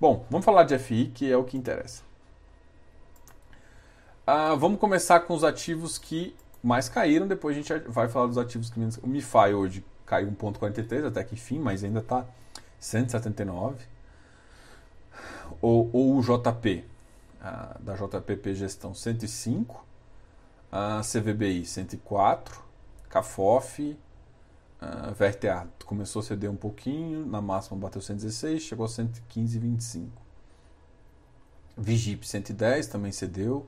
Bom, 0.00 0.24
vamos 0.28 0.44
falar 0.44 0.64
de 0.64 0.76
FI, 0.78 1.12
que 1.14 1.30
é 1.30 1.36
o 1.36 1.44
que 1.44 1.56
interessa. 1.56 2.02
Ah, 4.26 4.54
vamos 4.54 4.80
começar 4.80 5.20
com 5.20 5.34
os 5.34 5.44
ativos 5.44 5.98
que 5.98 6.34
mais 6.62 6.88
caíram, 6.88 7.26
depois 7.26 7.56
a 7.56 7.60
gente 7.60 7.88
vai 7.88 8.08
falar 8.08 8.26
dos 8.26 8.38
ativos 8.38 8.70
que 8.70 8.78
menos. 8.78 8.96
O 8.98 9.06
MiFi 9.06 9.54
hoje 9.54 9.84
caiu 10.04 10.30
1,43, 10.30 11.06
até 11.06 11.24
que 11.24 11.34
enfim, 11.34 11.58
mas 11.58 11.82
ainda 11.84 12.00
está 12.00 12.26
179. 12.78 13.76
Ou, 15.60 15.90
ou 15.92 16.16
o 16.16 16.22
JP, 16.22 16.84
da 17.80 17.94
JPP 17.94 18.54
Gestão 18.54 18.94
105, 18.94 19.84
a 20.70 21.00
CVBI 21.00 21.64
104, 21.64 22.62
CAFOF, 23.08 23.98
uh, 24.80 25.14
VRTA 25.14 25.66
começou 25.84 26.20
a 26.20 26.22
ceder 26.22 26.50
um 26.50 26.56
pouquinho, 26.56 27.26
na 27.26 27.40
máxima 27.40 27.76
bateu 27.76 28.00
116, 28.00 28.62
chegou 28.62 28.86
a 28.86 28.88
115,25. 28.88 30.08
Vigip 31.76 32.26
110 32.26 32.86
também 32.86 33.10
cedeu. 33.10 33.66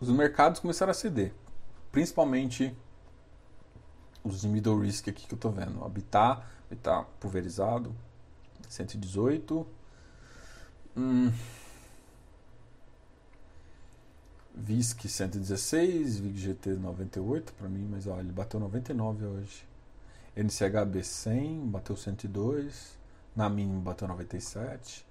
Os 0.00 0.08
mercados 0.08 0.60
começaram 0.60 0.90
a 0.90 0.94
ceder, 0.94 1.34
principalmente 1.92 2.74
os 4.24 4.40
de 4.40 4.48
middle 4.48 4.80
risk 4.80 5.08
aqui 5.08 5.26
que 5.26 5.34
eu 5.34 5.36
estou 5.36 5.52
vendo. 5.52 5.84
Habitat, 5.84 6.42
Habitat 6.66 7.06
pulverizado, 7.20 7.94
118. 8.66 9.66
Hum, 10.96 11.30
VISC 14.54 15.08
116, 15.08 16.18
VIGGT 16.18 16.70
98 16.70 17.52
para 17.54 17.68
mim, 17.68 17.86
mas 17.90 18.06
olha, 18.06 18.20
ele 18.20 18.32
bateu 18.32 18.58
99 18.58 19.24
hoje. 19.26 19.68
NCHB 20.36 21.02
100, 21.02 21.66
bateu 21.66 21.96
102. 21.96 22.98
Na 23.34 23.48
mínima 23.48 23.80
bateu 23.80 24.08
97. 24.08 25.06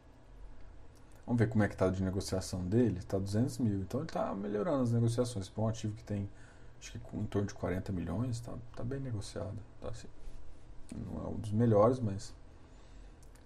Vamos 1.29 1.41
ver 1.41 1.48
como 1.48 1.63
é 1.63 1.67
que 1.67 1.75
está 1.75 1.88
de 1.88 2.01
negociação 2.01 2.65
dele. 2.65 2.98
Está 2.98 3.19
200 3.19 3.59
mil. 3.59 3.81
Então 3.81 4.00
ele 4.00 4.09
está 4.09 4.33
melhorando 4.33 4.81
as 4.81 4.91
negociações. 4.91 5.48
Para 5.48 5.63
um 5.63 5.67
ativo 5.67 5.93
que 5.93 6.03
tem, 6.03 6.27
acho 6.79 6.93
que 6.93 6.98
em 7.15 7.25
torno 7.25 7.48
de 7.48 7.53
40 7.53 7.91
milhões, 7.91 8.38
está 8.38 8.51
tá 8.75 8.83
bem 8.83 9.00
negociado. 9.00 9.53
Tá 9.79 9.89
assim, 9.89 10.07
não 10.91 11.24
é 11.24 11.27
um 11.27 11.36
dos 11.36 11.51
melhores, 11.51 12.00
mas 12.00 12.33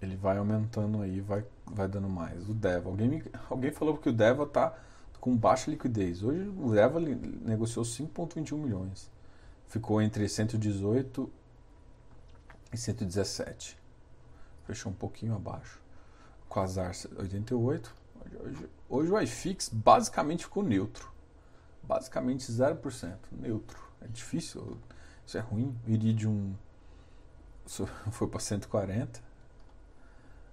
ele 0.02 0.16
vai 0.16 0.38
aumentando 0.38 1.02
aí, 1.02 1.20
vai, 1.20 1.44
vai 1.66 1.90
dando 1.90 2.08
mais. 2.08 2.48
O 2.48 2.54
Deva. 2.54 2.90
Alguém, 2.90 3.10
me, 3.10 3.24
alguém 3.50 3.74
falou 3.74 3.98
que 3.98 4.08
o 4.08 4.14
Deva 4.14 4.44
está 4.44 4.74
com 5.20 5.36
baixa 5.36 5.70
liquidez. 5.70 6.24
Hoje 6.24 6.48
o 6.58 6.72
Deva 6.72 7.02
negociou 7.02 7.84
5,21 7.84 8.58
milhões. 8.60 9.12
Ficou 9.68 10.02
entre 10.02 10.30
118 10.30 11.30
e 12.72 12.78
117. 12.78 13.78
Fechou 14.66 14.90
um 14.90 14.96
pouquinho 14.96 15.36
abaixo. 15.36 15.83
Quasar 16.54 16.92
88. 17.18 17.96
Hoje, 18.40 18.70
hoje 18.88 19.12
o 19.12 19.20
iFix 19.22 19.70
basicamente 19.70 20.44
ficou 20.44 20.62
neutro. 20.62 21.12
Basicamente 21.82 22.44
0%. 22.44 23.18
Neutro. 23.32 23.80
É 24.00 24.08
difícil. 24.08 24.78
Isso 25.26 25.36
é 25.36 25.42
ruim. 25.42 25.76
O 25.88 25.90
Iridium 25.90 26.54
foi 28.12 28.28
para 28.28 28.40
140. 28.40 29.20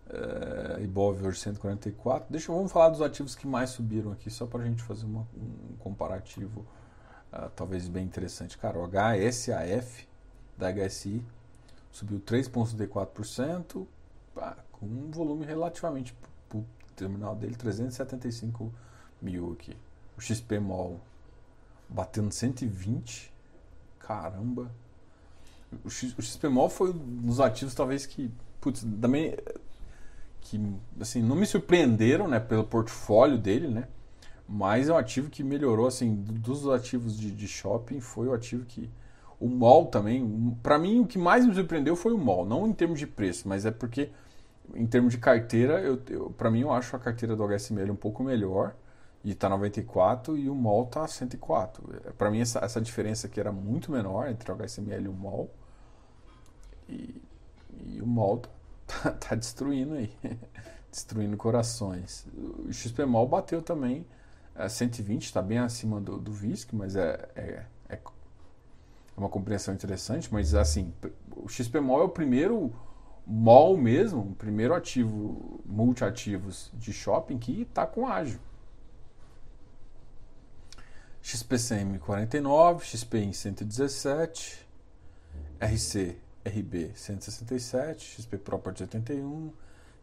É, 0.09 0.83
Ibov 0.83 1.23
hoje 1.23 1.39
144. 1.39 2.33
Deixa 2.33 2.51
vamos 2.51 2.73
falar 2.73 2.89
dos 2.89 3.03
ativos 3.03 3.35
que 3.35 3.47
mais 3.47 3.69
subiram 3.69 4.11
aqui, 4.11 4.31
só 4.31 4.47
para 4.47 4.63
a 4.63 4.65
gente 4.65 4.83
fazer 4.83 5.05
uma, 5.05 5.29
um 5.37 5.77
comparativo 5.81 6.67
uh, 7.31 7.51
talvez 7.55 7.87
bem 7.89 8.07
interessante. 8.07 8.57
Cara, 8.57 8.79
o 8.79 8.89
HSAF 8.89 10.09
da 10.57 10.73
HSI 10.73 11.23
subiu 11.93 12.21
3,34%, 12.21 13.87
com 14.81 14.87
um 14.87 15.11
volume 15.11 15.45
relativamente 15.45 16.17
o 16.53 16.65
terminal 16.97 17.37
dele, 17.37 17.55
375 17.55 18.73
mil 19.21 19.53
aqui. 19.53 19.77
O 20.17 20.21
XP 20.21 20.59
Mall 20.59 20.99
batendo 21.89 22.33
120, 22.33 23.33
caramba. 23.99 24.71
O, 25.85 25.91
X, 25.91 26.17
o 26.19 26.23
XP 26.23 26.49
Mall 26.49 26.71
foi 26.71 26.91
um 26.91 27.21
dos 27.23 27.41
ativos 27.41 27.75
talvez 27.75 28.07
que, 28.07 28.31
putz, 28.61 28.85
também 29.01 29.37
que 30.41 30.61
assim 30.99 31.23
não 31.23 31.37
me 31.37 31.47
surpreenderam, 31.47 32.27
né, 32.27 32.41
pelo 32.41 32.65
portfólio 32.65 33.39
dele, 33.39 33.69
né? 33.69 33.87
Mas 34.49 34.89
é 34.89 34.93
um 34.93 34.97
ativo 34.97 35.31
que 35.31 35.45
melhorou 35.45 35.87
assim 35.87 36.13
dos 36.17 36.67
ativos 36.69 37.17
de, 37.17 37.31
de 37.31 37.47
shopping 37.47 38.01
foi 38.01 38.27
o 38.27 38.33
ativo 38.33 38.65
que 38.65 38.91
o 39.39 39.49
mall 39.49 39.87
também, 39.87 40.57
para 40.63 40.79
mim 40.79 41.01
o 41.01 41.07
que 41.07 41.19
mais 41.19 41.47
me 41.47 41.55
surpreendeu 41.55 41.95
foi 41.95 42.13
o 42.13 42.19
mall, 42.19 42.45
não 42.45 42.67
em 42.67 42.73
termos 42.73 42.99
de 42.99 43.07
preço, 43.07 43.49
mas 43.49 43.65
é 43.65 43.71
porque 43.71 44.11
em 44.75 44.87
termos 44.87 45.13
de 45.13 45.19
carteira, 45.19 45.81
eu, 45.81 46.01
eu 46.09 46.31
para 46.31 46.51
mim 46.51 46.61
eu 46.61 46.73
acho 46.73 46.95
a 46.95 46.99
carteira 46.99 47.37
do 47.37 47.45
HSML 47.45 47.91
um 47.91 47.97
pouco 47.97 48.23
melhor 48.23 48.75
e 49.25 49.33
está 49.33 49.49
94 49.49 50.37
e 50.37 50.49
o 50.49 50.55
mall 50.55 50.85
está 50.85 51.07
104. 51.07 52.13
Para 52.17 52.31
mim 52.31 52.41
essa, 52.41 52.59
essa 52.61 52.81
diferença 52.81 53.27
aqui 53.27 53.39
era 53.39 53.53
muito 53.53 53.93
menor 53.93 54.29
entre 54.29 54.51
o 54.51 54.55
HSML 54.55 55.05
e 55.05 55.09
o 55.09 55.13
mall. 55.13 55.51
E, 56.89 57.23
e 57.87 58.03
o 58.03 58.07
mall 58.07 58.43
tá, 58.87 59.11
tá 59.13 59.35
destruindo 59.35 59.95
aí, 59.95 60.13
destruindo 60.91 61.37
corações. 61.37 62.27
O 62.67 62.73
XP 62.73 63.05
mall 63.05 63.29
bateu 63.29 63.63
também 63.63 64.07
é, 64.55 64.69
120, 64.69 65.25
está 65.25 65.41
bem 65.41 65.59
acima 65.59 66.01
do, 66.01 66.19
do 66.19 66.33
VISC, 66.33 66.75
mas 66.75 66.97
é, 66.97 67.29
é, 67.35 67.65
é 67.89 67.99
uma 69.17 69.29
compreensão 69.29 69.73
interessante, 69.75 70.33
mas 70.33 70.55
assim, 70.55 70.93
o 71.37 71.49
XPMOL 71.49 72.01
é 72.01 72.05
o 72.05 72.09
primeiro 72.09 72.73
mall 73.31 73.77
mesmo, 73.77 74.33
o 74.33 74.35
primeiro 74.35 74.75
ativo 74.75 75.61
multiativos 75.65 76.71
de 76.75 76.93
shopping 76.93 77.39
que 77.39 77.63
está 77.63 77.87
com 77.87 78.09
ágil. 78.09 78.41
XPCM 81.23 81.99
49, 81.99 82.85
XPIN 82.85 83.33
117, 83.33 84.67
RC 85.61 86.17
RB 86.45 86.93
167, 86.95 88.23
XP 88.23 88.39
Property 88.39 88.83
81, 88.83 89.53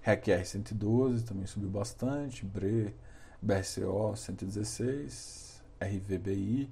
RECR 0.01 0.45
112 0.45 1.25
também 1.25 1.47
subiu 1.47 1.69
bastante, 1.69 2.45
BRE 2.45 2.93
BRCO 3.41 4.15
116, 4.15 5.61
RVBI 5.81 6.69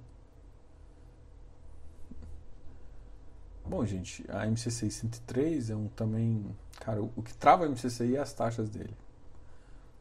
Bom, 3.67 3.83
gente, 3.83 4.23
a 4.29 4.45
MCCI 4.45 4.91
103 4.91 5.71
é 5.71 5.75
um 5.75 5.87
também. 5.87 6.45
Cara, 6.79 7.01
o, 7.01 7.23
que 7.23 7.33
trava 7.33 7.65
a 7.65 7.69
MCCI 7.69 8.15
é 8.15 8.19
as 8.19 8.31
taxas 8.31 8.69
dele. 8.69 8.95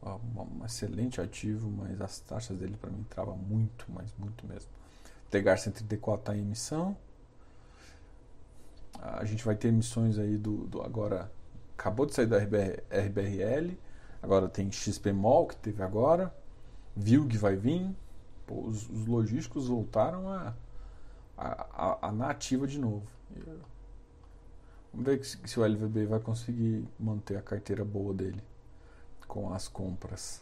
Um, 0.03 0.63
excelente 0.63 1.19
ativo, 1.19 1.67
mas 1.71 1.99
as 1.99 2.19
taxas 2.19 2.59
dele 2.59 2.77
para 2.79 2.91
mim 2.91 3.03
trava 3.09 3.35
muito, 3.35 3.87
mas 3.89 4.13
muito 4.19 4.45
mesmo. 4.45 4.69
Tegar 5.31 5.57
134 5.57 6.21
está 6.21 6.37
em 6.37 6.41
emissão. 6.41 6.95
A 9.01 9.25
gente 9.25 9.43
vai 9.43 9.55
ter 9.55 9.69
emissões 9.69 10.19
aí 10.19 10.37
do, 10.37 10.67
do 10.67 10.83
agora. 10.83 11.31
Acabou 11.75 12.05
de 12.05 12.13
sair 12.13 12.27
da 12.27 12.37
RBR, 12.37 12.83
RBRL. 12.91 13.77
Agora 14.21 14.47
tem 14.47 14.71
XPMOL 14.71 15.47
que 15.47 15.55
teve 15.55 15.81
agora. 15.81 16.31
VILG 16.95 17.35
vai 17.37 17.55
vir. 17.55 17.89
Pô, 18.45 18.61
os, 18.61 18.87
os 18.89 19.07
logísticos 19.07 19.67
voltaram 19.67 20.29
a, 20.29 20.53
a, 21.35 21.65
a, 21.73 22.07
a 22.07 22.11
nativa 22.11 22.67
de 22.67 22.79
novo. 22.79 23.15
Vamos 24.93 25.05
ver 25.05 25.23
se 25.23 25.59
o 25.59 25.65
LVB 25.65 26.05
vai 26.05 26.19
conseguir 26.19 26.87
manter 26.99 27.37
a 27.37 27.41
carteira 27.41 27.83
boa 27.83 28.13
dele 28.13 28.41
com 29.27 29.53
as 29.53 29.67
compras. 29.67 30.41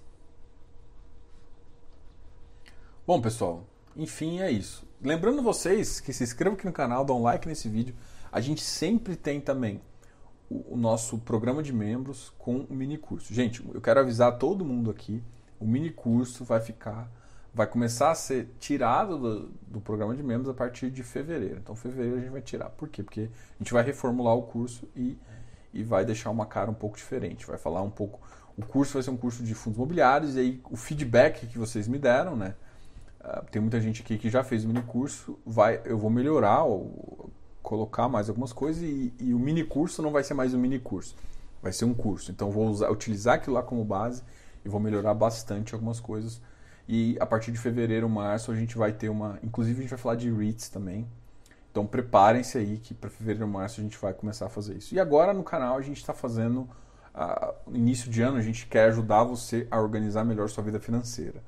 Bom, 3.06 3.20
pessoal, 3.20 3.66
enfim, 3.96 4.40
é 4.40 4.52
isso. 4.52 4.88
Lembrando 5.02 5.42
vocês 5.42 6.00
que 6.00 6.14
se 6.14 6.24
inscrevam 6.24 6.56
aqui 6.56 6.66
no 6.66 6.72
canal, 6.72 7.04
dá 7.04 7.14
um 7.14 7.22
like 7.22 7.48
nesse 7.48 7.68
vídeo. 7.68 7.96
A 8.32 8.40
gente 8.40 8.62
sempre 8.62 9.16
tem 9.16 9.42
também 9.42 9.82
o 10.50 10.78
nosso 10.78 11.18
programa 11.18 11.64
de 11.64 11.74
membros 11.74 12.32
com 12.38 12.60
o 12.60 12.74
mini 12.74 12.98
curso. 12.98 13.34
Gente, 13.34 13.64
eu 13.74 13.82
quero 13.82 14.00
avisar 14.00 14.38
todo 14.38 14.64
mundo 14.64 14.92
aqui, 14.92 15.24
o 15.60 15.66
mini 15.66 15.90
curso 15.90 16.44
vai 16.44 16.62
ficar 16.62 17.10
vai 17.54 17.68
começar 17.68 18.10
a 18.10 18.16
ser 18.16 18.50
tirado 18.60 19.18
do, 19.18 19.40
do, 19.68 19.82
programa 19.82 20.16
de 20.16 20.24
membros 20.24 20.50
a 20.50 20.54
partir 20.54 20.90
de 20.90 21.04
fevereiro. 21.04 21.60
Então, 21.60 21.76
fevereiro 21.76 22.18
a 22.18 22.20
gente 22.20 22.32
vai 22.32 22.42
tirar. 22.42 22.70
Por 22.70 22.90
quê? 22.90 23.04
Porque 23.04 23.30
a 23.32 23.64
gente 23.64 23.72
vai 23.72 23.84
reformular 23.84 24.34
o 24.34 24.42
curso 24.42 24.90
e, 24.96 25.18
e 25.72 25.84
vai 25.84 26.04
deixar 26.04 26.32
uma 26.32 26.48
cara 26.48 26.72
um 26.72 26.74
pouco 26.74 26.98
diferente. 26.98 27.46
Vai 27.46 27.60
falar 27.60 27.84
um 27.84 27.92
pouco. 27.92 28.20
O 28.58 28.66
curso 28.66 28.94
vai 28.94 29.04
ser 29.04 29.12
um 29.12 29.18
curso 29.18 29.44
de 29.44 29.54
fundos 29.54 29.78
imobiliários 29.78 30.36
e 30.36 30.40
aí 30.40 30.62
o 30.70 30.76
feedback 30.76 31.46
que 31.46 31.60
vocês 31.60 31.88
me 31.88 32.00
deram, 32.00 32.36
né? 32.36 32.56
Uh, 33.22 33.46
tem 33.52 33.62
muita 33.62 33.80
gente 33.80 34.02
aqui 34.02 34.18
que 34.18 34.30
já 34.30 34.44
fez 34.44 34.66
o 34.66 34.68
mini 34.68 34.82
curso. 34.82 35.38
Vai, 35.46 35.80
eu 35.86 35.98
vou 35.98 36.10
melhorar, 36.10 36.64
ou, 36.64 37.30
colocar 37.62 38.10
mais 38.10 38.30
algumas 38.30 38.52
coisas 38.52 38.82
e, 38.82 39.14
e 39.20 39.34
o 39.34 39.40
mini 39.40 39.64
curso 39.64 40.02
não 40.02 40.12
vai 40.12 40.24
ser 40.24 40.34
mais 40.34 40.56
um 40.56 40.60
mini 40.60 40.80
curso. 40.80 41.16
Vai 41.62 41.72
ser 41.72 41.86
um 41.86 41.94
curso. 41.94 42.32
Então, 42.32 42.50
vou 42.50 42.68
usar, 42.68 42.90
utilizar 42.90 43.36
aquilo 43.36 43.56
lá 43.56 43.62
como 43.62 43.86
base 43.86 44.24
e 44.66 44.70
vou 44.70 44.80
melhorar 44.80 45.14
bastante 45.14 45.76
algumas 45.76 46.00
coisas 46.00 46.42
E 46.88 47.18
a 47.20 47.26
partir 47.26 47.52
de 47.52 47.58
fevereiro, 47.58 48.10
março, 48.10 48.52
a 48.52 48.56
gente 48.56 48.78
vai 48.78 48.92
ter 48.92 49.10
uma. 49.10 49.40
Inclusive, 49.44 49.80
a 49.80 49.82
gente 49.82 49.90
vai 49.90 50.00
falar 50.00 50.16
de 50.16 50.32
REITs 50.32 50.70
também. 50.70 51.08
Então, 51.72 51.86
preparem-se 51.86 52.58
aí 52.58 52.78
que 52.78 52.94
para 52.94 53.10
fevereiro, 53.10 53.48
março, 53.48 53.80
a 53.80 53.84
gente 53.84 53.98
vai 53.98 54.14
começar 54.14 54.46
a 54.46 54.50
fazer 54.50 54.76
isso. 54.76 54.94
E 54.94 55.00
agora 55.00 55.34
no 55.34 55.44
canal, 55.44 55.78
a 55.78 55.82
gente 55.82 55.98
está 55.98 56.14
fazendo. 56.14 56.70
Uh, 57.16 57.76
início 57.76 58.10
de 58.10 58.24
ano, 58.24 58.38
a 58.38 58.42
gente 58.42 58.66
quer 58.66 58.86
ajudar 58.86 59.24
você 59.24 59.68
a 59.70 59.80
organizar 59.80 60.24
melhor 60.24 60.50
sua 60.50 60.64
vida 60.64 60.80
financeira. 60.80 61.44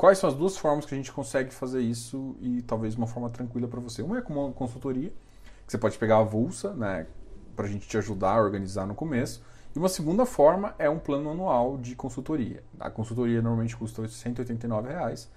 Quais 0.00 0.16
são 0.16 0.30
as 0.30 0.34
duas 0.34 0.56
formas 0.56 0.86
que 0.86 0.94
a 0.94 0.96
gente 0.96 1.12
consegue 1.12 1.52
fazer 1.52 1.82
isso 1.82 2.34
e 2.40 2.62
talvez 2.62 2.94
uma 2.94 3.06
forma 3.06 3.28
tranquila 3.28 3.68
para 3.68 3.80
você? 3.80 4.00
Uma 4.00 4.16
é 4.16 4.22
com 4.22 4.32
uma 4.32 4.50
consultoria, 4.50 5.10
que 5.10 5.70
você 5.70 5.76
pode 5.76 5.98
pegar 5.98 6.16
a 6.16 6.20
avulsa, 6.20 6.72
né, 6.72 7.06
para 7.54 7.66
a 7.66 7.68
gente 7.68 7.86
te 7.86 7.98
ajudar 7.98 8.30
a 8.30 8.40
organizar 8.40 8.86
no 8.86 8.94
começo. 8.94 9.42
E 9.74 9.78
uma 9.78 9.88
segunda 9.88 10.26
forma 10.26 10.74
é 10.78 10.90
um 10.90 10.98
plano 10.98 11.30
anual 11.30 11.78
de 11.78 11.94
consultoria. 11.94 12.62
A 12.78 12.90
consultoria 12.90 13.40
normalmente 13.40 13.76
custa 13.76 14.06
189 14.06 14.88
reais 14.88 15.30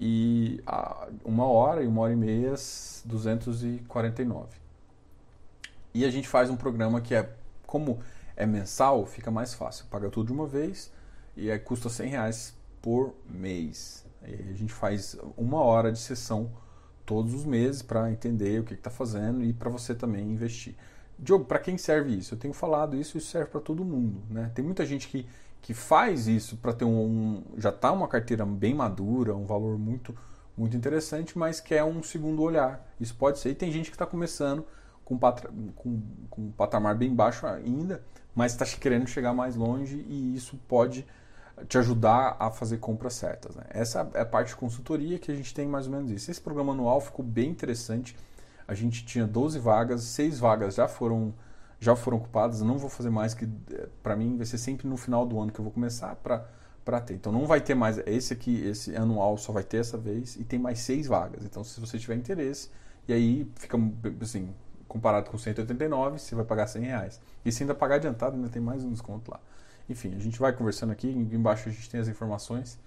e 0.00 0.60
uma 1.24 1.44
hora 1.44 1.82
e 1.82 1.86
uma 1.86 2.02
hora 2.02 2.12
e 2.12 2.16
meia, 2.16 2.54
249. 3.04 4.48
E 5.92 6.04
a 6.04 6.10
gente 6.10 6.26
faz 6.26 6.50
um 6.50 6.56
programa 6.56 7.00
que 7.00 7.14
é, 7.14 7.28
como 7.66 8.00
é 8.36 8.46
mensal, 8.46 9.04
fica 9.06 9.30
mais 9.30 9.54
fácil. 9.54 9.84
Paga 9.90 10.08
tudo 10.08 10.28
de 10.28 10.32
uma 10.32 10.46
vez 10.46 10.90
e 11.36 11.50
aí 11.50 11.58
custa 11.58 11.88
100 11.88 12.08
reais 12.08 12.56
por 12.80 13.14
mês. 13.28 14.04
E 14.26 14.34
a 14.50 14.56
gente 14.56 14.72
faz 14.72 15.16
uma 15.36 15.58
hora 15.58 15.92
de 15.92 15.98
sessão 15.98 16.50
todos 17.04 17.34
os 17.34 17.44
meses 17.44 17.82
para 17.82 18.10
entender 18.10 18.60
o 18.60 18.64
que 18.64 18.74
está 18.74 18.90
fazendo 18.90 19.44
e 19.44 19.52
para 19.52 19.68
você 19.68 19.94
também 19.94 20.30
investir. 20.30 20.74
Diogo, 21.20 21.44
para 21.44 21.58
quem 21.58 21.76
serve 21.76 22.16
isso? 22.16 22.34
Eu 22.34 22.38
tenho 22.38 22.54
falado 22.54 22.96
isso, 22.96 23.18
isso 23.18 23.28
serve 23.28 23.50
para 23.50 23.60
todo 23.60 23.84
mundo. 23.84 24.22
Né? 24.30 24.50
Tem 24.54 24.64
muita 24.64 24.86
gente 24.86 25.06
que, 25.08 25.26
que 25.60 25.74
faz 25.74 26.26
isso 26.26 26.56
para 26.56 26.72
ter 26.72 26.84
um, 26.84 26.98
um 26.98 27.42
já 27.58 27.68
está 27.68 27.92
uma 27.92 28.08
carteira 28.08 28.46
bem 28.46 28.74
madura, 28.74 29.34
um 29.34 29.44
valor 29.44 29.78
muito 29.78 30.14
muito 30.56 30.76
interessante, 30.76 31.38
mas 31.38 31.58
quer 31.58 31.82
um 31.84 32.02
segundo 32.02 32.42
olhar. 32.42 32.86
Isso 33.00 33.14
pode 33.14 33.38
ser. 33.38 33.50
E 33.50 33.54
tem 33.54 33.72
gente 33.72 33.88
que 33.88 33.94
está 33.94 34.04
começando 34.04 34.66
com, 35.04 35.18
com, 35.74 36.02
com 36.28 36.40
um 36.42 36.50
patamar 36.50 36.94
bem 36.94 37.14
baixo 37.14 37.46
ainda, 37.46 38.02
mas 38.34 38.52
está 38.52 38.66
querendo 38.66 39.06
chegar 39.06 39.32
mais 39.32 39.56
longe 39.56 40.04
e 40.06 40.36
isso 40.36 40.58
pode 40.68 41.06
te 41.68 41.78
ajudar 41.78 42.36
a 42.38 42.50
fazer 42.50 42.78
compras 42.78 43.14
certas. 43.14 43.56
Né? 43.56 43.64
Essa 43.70 44.10
é 44.14 44.20
a 44.20 44.26
parte 44.26 44.48
de 44.48 44.56
consultoria 44.56 45.18
que 45.18 45.30
a 45.30 45.34
gente 45.34 45.54
tem 45.54 45.66
mais 45.66 45.86
ou 45.86 45.92
menos 45.92 46.10
isso. 46.10 46.30
Esse 46.30 46.40
programa 46.40 46.72
anual 46.72 47.00
ficou 47.00 47.24
bem 47.24 47.50
interessante 47.50 48.16
a 48.70 48.74
gente 48.74 49.04
tinha 49.04 49.26
12 49.26 49.58
vagas, 49.58 50.02
seis 50.02 50.38
vagas 50.38 50.76
já 50.76 50.86
foram 50.86 51.34
já 51.80 51.96
foram 51.96 52.18
ocupadas, 52.18 52.60
não 52.60 52.78
vou 52.78 52.88
fazer 52.88 53.10
mais 53.10 53.34
que 53.34 53.48
eh, 53.72 53.88
para 54.02 54.14
mim 54.14 54.36
vai 54.36 54.46
ser 54.46 54.58
sempre 54.58 54.86
no 54.86 54.96
final 54.96 55.26
do 55.26 55.40
ano 55.40 55.50
que 55.50 55.58
eu 55.58 55.64
vou 55.64 55.72
começar 55.72 56.14
para 56.16 56.46
para 56.84 57.00
ter. 57.00 57.14
Então 57.14 57.32
não 57.32 57.46
vai 57.46 57.60
ter 57.60 57.74
mais 57.74 57.98
esse 58.06 58.32
aqui, 58.32 58.64
esse 58.64 58.94
anual 58.94 59.36
só 59.36 59.52
vai 59.52 59.64
ter 59.64 59.78
essa 59.78 59.98
vez 59.98 60.36
e 60.36 60.44
tem 60.44 60.58
mais 60.58 60.78
seis 60.78 61.08
vagas. 61.08 61.44
Então 61.44 61.64
se 61.64 61.80
você 61.80 61.98
tiver 61.98 62.14
interesse 62.14 62.70
e 63.08 63.12
aí 63.12 63.50
fica 63.56 63.76
assim 64.20 64.50
comparado 64.86 65.30
com 65.30 65.38
189, 65.38 66.18
você 66.18 66.34
vai 66.36 66.44
pagar 66.44 66.68
100 66.68 66.82
reais. 66.84 67.20
E 67.44 67.50
se 67.50 67.64
ainda 67.64 67.74
pagar 67.74 67.96
adiantado, 67.96 68.36
ainda 68.36 68.48
tem 68.48 68.62
mais 68.62 68.84
um 68.84 68.92
desconto 68.92 69.32
lá. 69.32 69.40
Enfim, 69.88 70.14
a 70.14 70.20
gente 70.20 70.38
vai 70.38 70.52
conversando 70.52 70.92
aqui, 70.92 71.08
embaixo 71.08 71.68
a 71.68 71.72
gente 71.72 71.90
tem 71.90 71.98
as 71.98 72.06
informações 72.06 72.78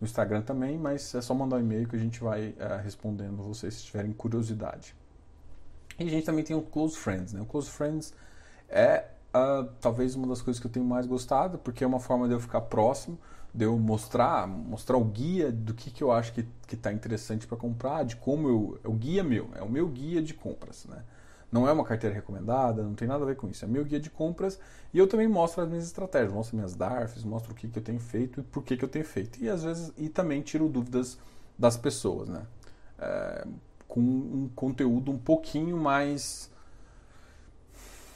no 0.00 0.06
Instagram 0.06 0.42
também, 0.42 0.76
mas 0.78 1.14
é 1.14 1.20
só 1.20 1.34
mandar 1.34 1.56
um 1.56 1.60
e-mail 1.60 1.86
que 1.86 1.94
a 1.94 1.98
gente 1.98 2.20
vai 2.20 2.48
uh, 2.50 2.82
respondendo 2.82 3.42
vocês 3.42 3.74
se 3.74 3.84
tiverem 3.84 4.12
curiosidade. 4.12 4.96
E 6.00 6.04
a 6.04 6.10
gente 6.10 6.24
também 6.24 6.42
tem 6.42 6.56
o 6.56 6.62
Close 6.62 6.96
Friends. 6.96 7.34
Né? 7.34 7.42
O 7.42 7.44
Close 7.44 7.70
Friends 7.70 8.14
é 8.70 9.04
uh, 9.34 9.68
talvez 9.80 10.14
uma 10.14 10.26
das 10.26 10.40
coisas 10.40 10.58
que 10.58 10.66
eu 10.66 10.70
tenho 10.70 10.84
mais 10.84 11.06
gostado, 11.06 11.58
porque 11.58 11.84
é 11.84 11.86
uma 11.86 12.00
forma 12.00 12.26
de 12.26 12.32
eu 12.32 12.40
ficar 12.40 12.62
próximo, 12.62 13.18
de 13.52 13.66
eu 13.66 13.78
mostrar, 13.78 14.46
mostrar 14.46 14.96
o 14.96 15.04
guia 15.04 15.52
do 15.52 15.74
que, 15.74 15.90
que 15.90 16.02
eu 16.02 16.10
acho 16.10 16.32
que 16.32 16.46
está 16.72 16.90
interessante 16.90 17.46
para 17.46 17.58
comprar, 17.58 18.04
de 18.04 18.16
como 18.16 18.48
eu. 18.48 18.80
É 18.82 18.88
o 18.88 18.92
guia 18.92 19.22
meu, 19.22 19.50
é 19.54 19.62
o 19.62 19.68
meu 19.68 19.86
guia 19.88 20.22
de 20.22 20.32
compras. 20.32 20.86
Né? 20.86 21.02
Não 21.52 21.68
é 21.68 21.72
uma 21.72 21.84
carteira 21.84 22.14
recomendada, 22.14 22.82
não 22.82 22.94
tem 22.94 23.06
nada 23.06 23.22
a 23.22 23.26
ver 23.26 23.36
com 23.36 23.46
isso. 23.48 23.62
É 23.66 23.68
meu 23.68 23.84
guia 23.84 24.00
de 24.00 24.08
compras 24.08 24.58
e 24.94 24.98
eu 24.98 25.06
também 25.06 25.28
mostro 25.28 25.62
as 25.62 25.68
minhas 25.68 25.84
estratégias, 25.84 26.32
mostro 26.32 26.56
minhas 26.56 26.74
DARFs, 26.74 27.24
mostro 27.24 27.52
o 27.52 27.54
que, 27.54 27.68
que 27.68 27.78
eu 27.78 27.82
tenho 27.82 28.00
feito 28.00 28.40
e 28.40 28.42
por 28.42 28.62
que, 28.62 28.74
que 28.74 28.84
eu 28.84 28.88
tenho 28.88 29.04
feito. 29.04 29.38
E 29.42 29.50
às 29.50 29.64
vezes 29.64 29.92
e 29.98 30.08
também 30.08 30.40
tiro 30.40 30.66
dúvidas 30.66 31.18
das 31.58 31.76
pessoas. 31.76 32.28
Né? 32.28 32.42
É, 32.98 33.46
com 33.90 34.00
um 34.00 34.48
conteúdo 34.54 35.10
um 35.10 35.18
pouquinho 35.18 35.76
mais 35.76 36.48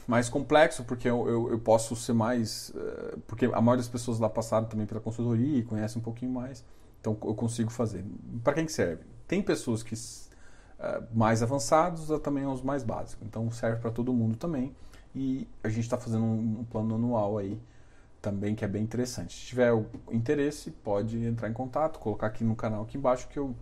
mais 0.07 0.29
complexo, 0.29 0.85
porque 0.85 1.09
eu, 1.09 1.29
eu, 1.29 1.51
eu 1.51 1.59
posso 1.59 1.97
ser 1.97 2.13
mais. 2.13 2.71
Uh, 2.71 3.19
porque 3.27 3.47
a 3.47 3.61
maioria 3.61 3.79
das 3.79 3.89
pessoas 3.89 4.19
lá 4.19 4.29
passaram 4.29 4.67
também 4.67 4.87
pela 4.87 5.01
consultoria 5.01 5.59
e 5.59 5.63
conhecem 5.63 5.99
um 6.01 6.05
pouquinho 6.05 6.31
mais, 6.31 6.65
então 7.01 7.17
eu 7.25 7.35
consigo 7.35 7.71
fazer. 7.71 8.05
Para 8.43 8.53
quem 8.53 8.69
serve? 8.69 9.03
Tem 9.27 9.43
pessoas 9.43 9.83
que 9.83 9.95
uh, 9.95 11.07
mais 11.13 11.43
avançados, 11.43 12.09
também 12.21 12.47
os 12.47 12.63
mais 12.63 12.85
básicos, 12.85 13.27
então 13.27 13.51
serve 13.51 13.81
para 13.81 13.91
todo 13.91 14.13
mundo 14.13 14.37
também. 14.37 14.75
E 15.15 15.49
a 15.63 15.69
gente 15.69 15.85
está 15.85 15.97
fazendo 15.97 16.25
um, 16.25 16.61
um, 16.61 16.65
plano 16.65 16.97
anual 16.97 17.39
aí 17.39 17.59
também 18.21 18.55
que 18.55 18.65
é 18.65 18.69
bem 18.69 18.83
interessante. 18.83 19.35
Se 19.35 19.47
tiver 19.47 19.71
interesse, 20.11 20.71
pode 20.71 21.25
entrar 21.25 21.49
em 21.49 21.53
contato, 21.53 21.99
colocar 21.99 22.27
aqui 22.27 22.45
no 22.45 22.55
canal 22.55 22.83
aqui 22.83 22.99
embaixo 22.99 23.29
que 23.29 23.39
eu 23.39 23.55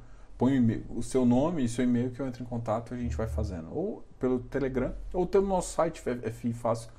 põe 0.42 0.84
o 0.90 1.00
seu 1.04 1.24
nome 1.24 1.64
e 1.64 1.68
seu 1.68 1.84
e-mail 1.84 2.10
que 2.10 2.18
eu 2.18 2.26
entro 2.26 2.42
em 2.42 2.46
contato 2.46 2.92
e 2.92 2.96
a 2.96 3.00
gente 3.00 3.16
vai 3.16 3.28
fazendo. 3.28 3.72
Ou 3.72 4.04
pelo 4.18 4.40
Telegram, 4.40 4.92
ou 5.12 5.24
pelo 5.24 5.46
nosso 5.46 5.72
site 5.72 6.02
fifácil.com.br, 6.32 6.90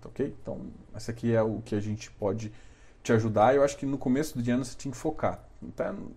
tá 0.00 0.08
ok? 0.08 0.34
Então, 0.40 0.62
esse 0.96 1.10
aqui 1.10 1.34
é 1.34 1.42
o 1.42 1.60
que 1.60 1.74
a 1.74 1.80
gente 1.80 2.10
pode 2.12 2.50
te 3.02 3.12
ajudar. 3.12 3.54
Eu 3.54 3.62
acho 3.62 3.76
que 3.76 3.84
no 3.84 3.98
começo 3.98 4.38
do 4.38 4.50
ano 4.50 4.64
você 4.64 4.74
tinha 4.74 4.92
que 4.92 4.96
focar. 4.96 5.44
Então, 5.62 6.08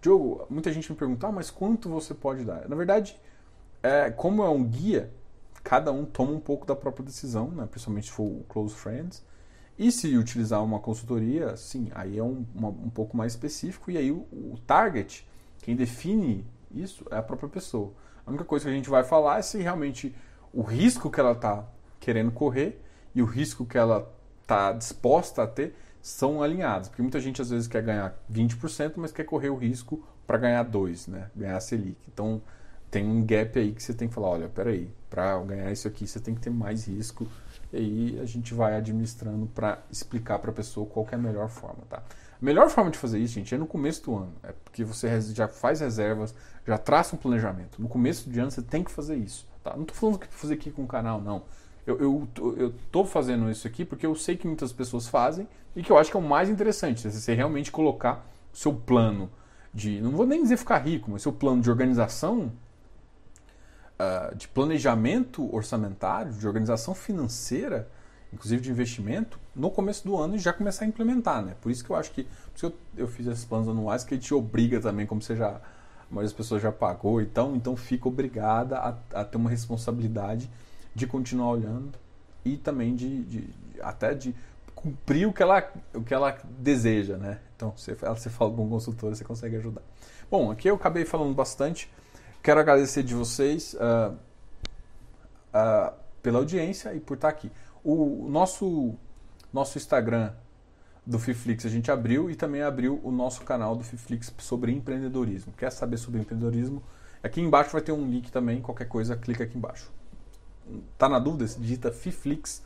Diogo, 0.00 0.46
muita 0.48 0.72
gente 0.72 0.90
me 0.90 0.96
pergunta, 0.96 1.26
ah, 1.26 1.32
mas 1.32 1.50
quanto 1.50 1.90
você 1.90 2.14
pode 2.14 2.42
dar? 2.42 2.66
Na 2.66 2.74
verdade, 2.74 3.14
é, 3.82 4.10
como 4.10 4.42
é 4.42 4.48
um 4.48 4.64
guia, 4.64 5.12
cada 5.62 5.92
um 5.92 6.06
toma 6.06 6.32
um 6.32 6.40
pouco 6.40 6.64
da 6.64 6.74
própria 6.74 7.04
decisão, 7.04 7.50
né? 7.50 7.68
principalmente 7.70 8.06
se 8.06 8.12
for 8.12 8.24
o 8.24 8.42
Close 8.48 8.74
Friends. 8.74 9.22
E 9.80 9.90
se 9.90 10.14
utilizar 10.14 10.62
uma 10.62 10.78
consultoria, 10.78 11.56
sim, 11.56 11.88
aí 11.94 12.18
é 12.18 12.22
um, 12.22 12.44
uma, 12.54 12.68
um 12.68 12.90
pouco 12.90 13.16
mais 13.16 13.32
específico. 13.32 13.90
E 13.90 13.96
aí 13.96 14.12
o, 14.12 14.26
o, 14.30 14.58
target, 14.66 15.26
quem 15.62 15.74
define 15.74 16.46
isso 16.70 17.06
é 17.10 17.16
a 17.16 17.22
própria 17.22 17.48
pessoa. 17.48 17.94
A 18.26 18.28
única 18.28 18.44
coisa 18.44 18.66
que 18.66 18.70
a 18.70 18.74
gente 18.74 18.90
vai 18.90 19.02
falar 19.02 19.38
é 19.38 19.42
se 19.42 19.56
realmente 19.56 20.14
o 20.52 20.60
risco 20.60 21.10
que 21.10 21.18
ela 21.18 21.32
está 21.32 21.66
querendo 21.98 22.30
correr 22.30 22.84
e 23.14 23.22
o 23.22 23.24
risco 23.24 23.64
que 23.64 23.78
ela 23.78 24.06
está 24.42 24.70
disposta 24.70 25.44
a 25.44 25.46
ter 25.46 25.74
são 26.02 26.42
alinhados. 26.42 26.90
Porque 26.90 27.00
muita 27.00 27.18
gente 27.18 27.40
às 27.40 27.48
vezes 27.48 27.66
quer 27.66 27.82
ganhar 27.82 28.22
20%, 28.30 28.92
mas 28.96 29.12
quer 29.12 29.24
correr 29.24 29.48
o 29.48 29.56
risco 29.56 30.06
para 30.26 30.36
ganhar 30.36 30.62
2%, 30.62 31.08
né? 31.08 31.30
ganhar 31.34 31.56
a 31.56 31.60
Selic. 31.60 31.96
Então 32.12 32.42
tem 32.90 33.08
um 33.08 33.24
gap 33.24 33.58
aí 33.58 33.72
que 33.72 33.82
você 33.82 33.94
tem 33.94 34.08
que 34.08 34.14
falar, 34.14 34.28
olha, 34.28 34.48
peraí, 34.50 34.92
para 35.08 35.40
ganhar 35.40 35.72
isso 35.72 35.88
aqui 35.88 36.06
você 36.06 36.20
tem 36.20 36.34
que 36.34 36.42
ter 36.42 36.50
mais 36.50 36.86
risco 36.86 37.26
e 37.72 37.76
aí 37.76 38.20
a 38.20 38.24
gente 38.24 38.52
vai 38.52 38.76
administrando 38.76 39.46
para 39.46 39.78
explicar 39.90 40.38
para 40.38 40.50
a 40.50 40.54
pessoa 40.54 40.86
qual 40.86 41.06
é 41.10 41.14
a 41.14 41.18
melhor 41.18 41.48
forma, 41.48 41.82
tá? 41.88 41.98
A 41.98 42.44
melhor 42.44 42.68
forma 42.70 42.90
de 42.90 42.98
fazer 42.98 43.18
isso, 43.18 43.34
gente, 43.34 43.54
é 43.54 43.58
no 43.58 43.66
começo 43.66 44.02
do 44.04 44.16
ano. 44.16 44.32
É 44.42 44.52
porque 44.64 44.82
você 44.82 45.20
já 45.20 45.46
faz 45.46 45.80
reservas, 45.80 46.34
já 46.66 46.78
traça 46.78 47.14
um 47.14 47.18
planejamento. 47.18 47.80
No 47.80 47.88
começo 47.88 48.28
do 48.28 48.40
ano 48.40 48.50
você 48.50 48.62
tem 48.62 48.82
que 48.82 48.90
fazer 48.90 49.16
isso, 49.16 49.46
tá? 49.62 49.74
Não 49.74 49.82
estou 49.82 49.96
falando 49.96 50.18
que 50.18 50.26
fazer 50.28 50.54
aqui 50.54 50.70
com 50.70 50.82
o 50.82 50.86
canal, 50.86 51.20
não. 51.20 51.42
Eu, 51.86 51.98
eu, 51.98 52.28
eu 52.56 52.74
tô 52.90 53.04
fazendo 53.04 53.50
isso 53.50 53.66
aqui 53.66 53.84
porque 53.84 54.06
eu 54.06 54.14
sei 54.14 54.36
que 54.36 54.46
muitas 54.46 54.72
pessoas 54.72 55.06
fazem 55.06 55.48
e 55.74 55.82
que 55.82 55.90
eu 55.90 55.98
acho 55.98 56.10
que 56.10 56.16
é 56.16 56.20
o 56.20 56.22
mais 56.22 56.48
interessante. 56.48 57.06
É 57.06 57.10
você 57.10 57.34
realmente 57.34 57.70
colocar 57.70 58.26
o 58.52 58.56
seu 58.56 58.72
plano 58.72 59.30
de, 59.72 60.00
não 60.00 60.10
vou 60.10 60.26
nem 60.26 60.42
dizer 60.42 60.56
ficar 60.56 60.78
rico, 60.78 61.10
mas 61.10 61.22
seu 61.22 61.32
plano 61.32 61.62
de 61.62 61.70
organização 61.70 62.52
uh, 64.00 64.34
de 64.34 64.48
planejamento 64.48 65.54
orçamentário, 65.54 66.32
de 66.32 66.46
organização 66.46 66.94
financeira, 66.94 67.88
inclusive 68.32 68.62
de 68.62 68.70
investimento, 68.70 69.38
no 69.54 69.70
começo 69.70 70.04
do 70.04 70.16
ano 70.16 70.36
e 70.36 70.38
já 70.38 70.52
começar 70.52 70.84
a 70.84 70.88
implementar, 70.88 71.44
né? 71.44 71.54
Por 71.60 71.70
isso 71.70 71.84
que 71.84 71.90
eu 71.90 71.96
acho 71.96 72.10
que, 72.12 72.24
por 72.24 72.54
isso 72.54 72.70
que 72.70 73.00
eu, 73.00 73.04
eu 73.04 73.08
fiz 73.08 73.26
esses 73.26 73.44
planos 73.44 73.68
anuais 73.68 74.04
que 74.04 74.14
ele 74.14 74.22
te 74.22 74.32
obriga 74.32 74.80
também, 74.80 75.06
como 75.06 75.20
você 75.20 75.36
já, 75.36 75.48
a 75.48 75.60
maioria 76.08 76.28
das 76.28 76.32
pessoas 76.32 76.62
já 76.62 76.72
pagou, 76.72 77.20
então, 77.20 77.54
então 77.54 77.76
fica 77.76 78.08
obrigada 78.08 78.78
a, 78.78 79.20
a 79.20 79.24
ter 79.24 79.36
uma 79.36 79.50
responsabilidade 79.50 80.50
de 80.94 81.06
continuar 81.06 81.50
olhando 81.50 81.92
e 82.44 82.56
também 82.56 82.94
de, 82.94 83.24
de, 83.24 83.40
de, 83.40 83.82
até 83.82 84.14
de 84.14 84.34
cumprir 84.74 85.26
o 85.26 85.32
que 85.32 85.42
ela, 85.42 85.70
o 85.94 86.02
que 86.02 86.14
ela 86.14 86.38
deseja, 86.58 87.16
né? 87.16 87.38
Então, 87.54 87.74
você, 87.76 87.94
você 87.94 88.30
fala 88.30 88.50
com 88.50 88.64
um 88.64 88.68
consultor, 88.70 89.14
você 89.14 89.24
consegue 89.24 89.56
ajudar. 89.56 89.82
Bom, 90.30 90.50
aqui 90.50 90.68
eu 90.68 90.76
acabei 90.76 91.04
falando 91.04 91.34
bastante. 91.34 91.90
Quero 92.42 92.60
agradecer 92.60 93.02
de 93.02 93.14
vocês 93.14 93.74
uh, 93.74 94.12
uh, 95.54 95.92
pela 96.22 96.38
audiência 96.38 96.94
e 96.94 97.00
por 97.00 97.14
estar 97.14 97.28
aqui. 97.28 97.50
O 97.84 98.26
nosso, 98.28 98.94
nosso 99.52 99.78
Instagram 99.78 100.32
do 101.04 101.18
Fiflix 101.18 101.66
a 101.66 101.68
gente 101.68 101.90
abriu 101.90 102.30
e 102.30 102.36
também 102.36 102.62
abriu 102.62 103.00
o 103.02 103.10
nosso 103.10 103.42
canal 103.42 103.76
do 103.76 103.84
Fiflix 103.84 104.32
sobre 104.38 104.72
empreendedorismo. 104.72 105.52
Quer 105.52 105.70
saber 105.70 105.98
sobre 105.98 106.20
empreendedorismo? 106.20 106.82
Aqui 107.22 107.40
embaixo 107.40 107.72
vai 107.72 107.82
ter 107.82 107.92
um 107.92 108.08
link 108.08 108.30
também, 108.30 108.60
qualquer 108.60 108.88
coisa 108.88 109.16
clica 109.16 109.44
aqui 109.44 109.58
embaixo. 109.58 109.90
Tá 110.96 111.08
na 111.08 111.18
dúvida? 111.18 111.44
Digita 111.58 111.92
Fiflix 111.92 112.62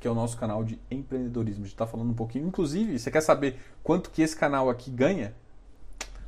que 0.00 0.08
é 0.08 0.10
o 0.10 0.14
nosso 0.14 0.36
canal 0.38 0.64
de 0.64 0.80
empreendedorismo. 0.90 1.62
A 1.62 1.66
gente 1.66 1.74
está 1.74 1.86
falando 1.86 2.10
um 2.10 2.14
pouquinho. 2.14 2.48
Inclusive, 2.48 2.98
você 2.98 3.10
quer 3.10 3.20
saber 3.20 3.60
quanto 3.84 4.10
que 4.10 4.22
esse 4.22 4.34
canal 4.34 4.70
aqui 4.70 4.90
ganha? 4.90 5.34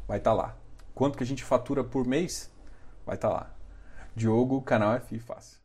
Vai 0.07 0.19
estar 0.19 0.33
tá 0.33 0.37
lá. 0.37 0.57
Quanto 0.95 1.17
que 1.17 1.25
a 1.25 1.27
gente 1.27 1.43
fatura 1.43 1.83
por 1.83 2.07
mês? 2.07 2.52
Vai 3.05 3.17
estar 3.17 3.29
tá 3.29 3.35
lá. 3.35 3.51
Diogo, 4.15 4.61
canal 4.63 4.95
F 4.95 5.19
Fácil. 5.19 5.62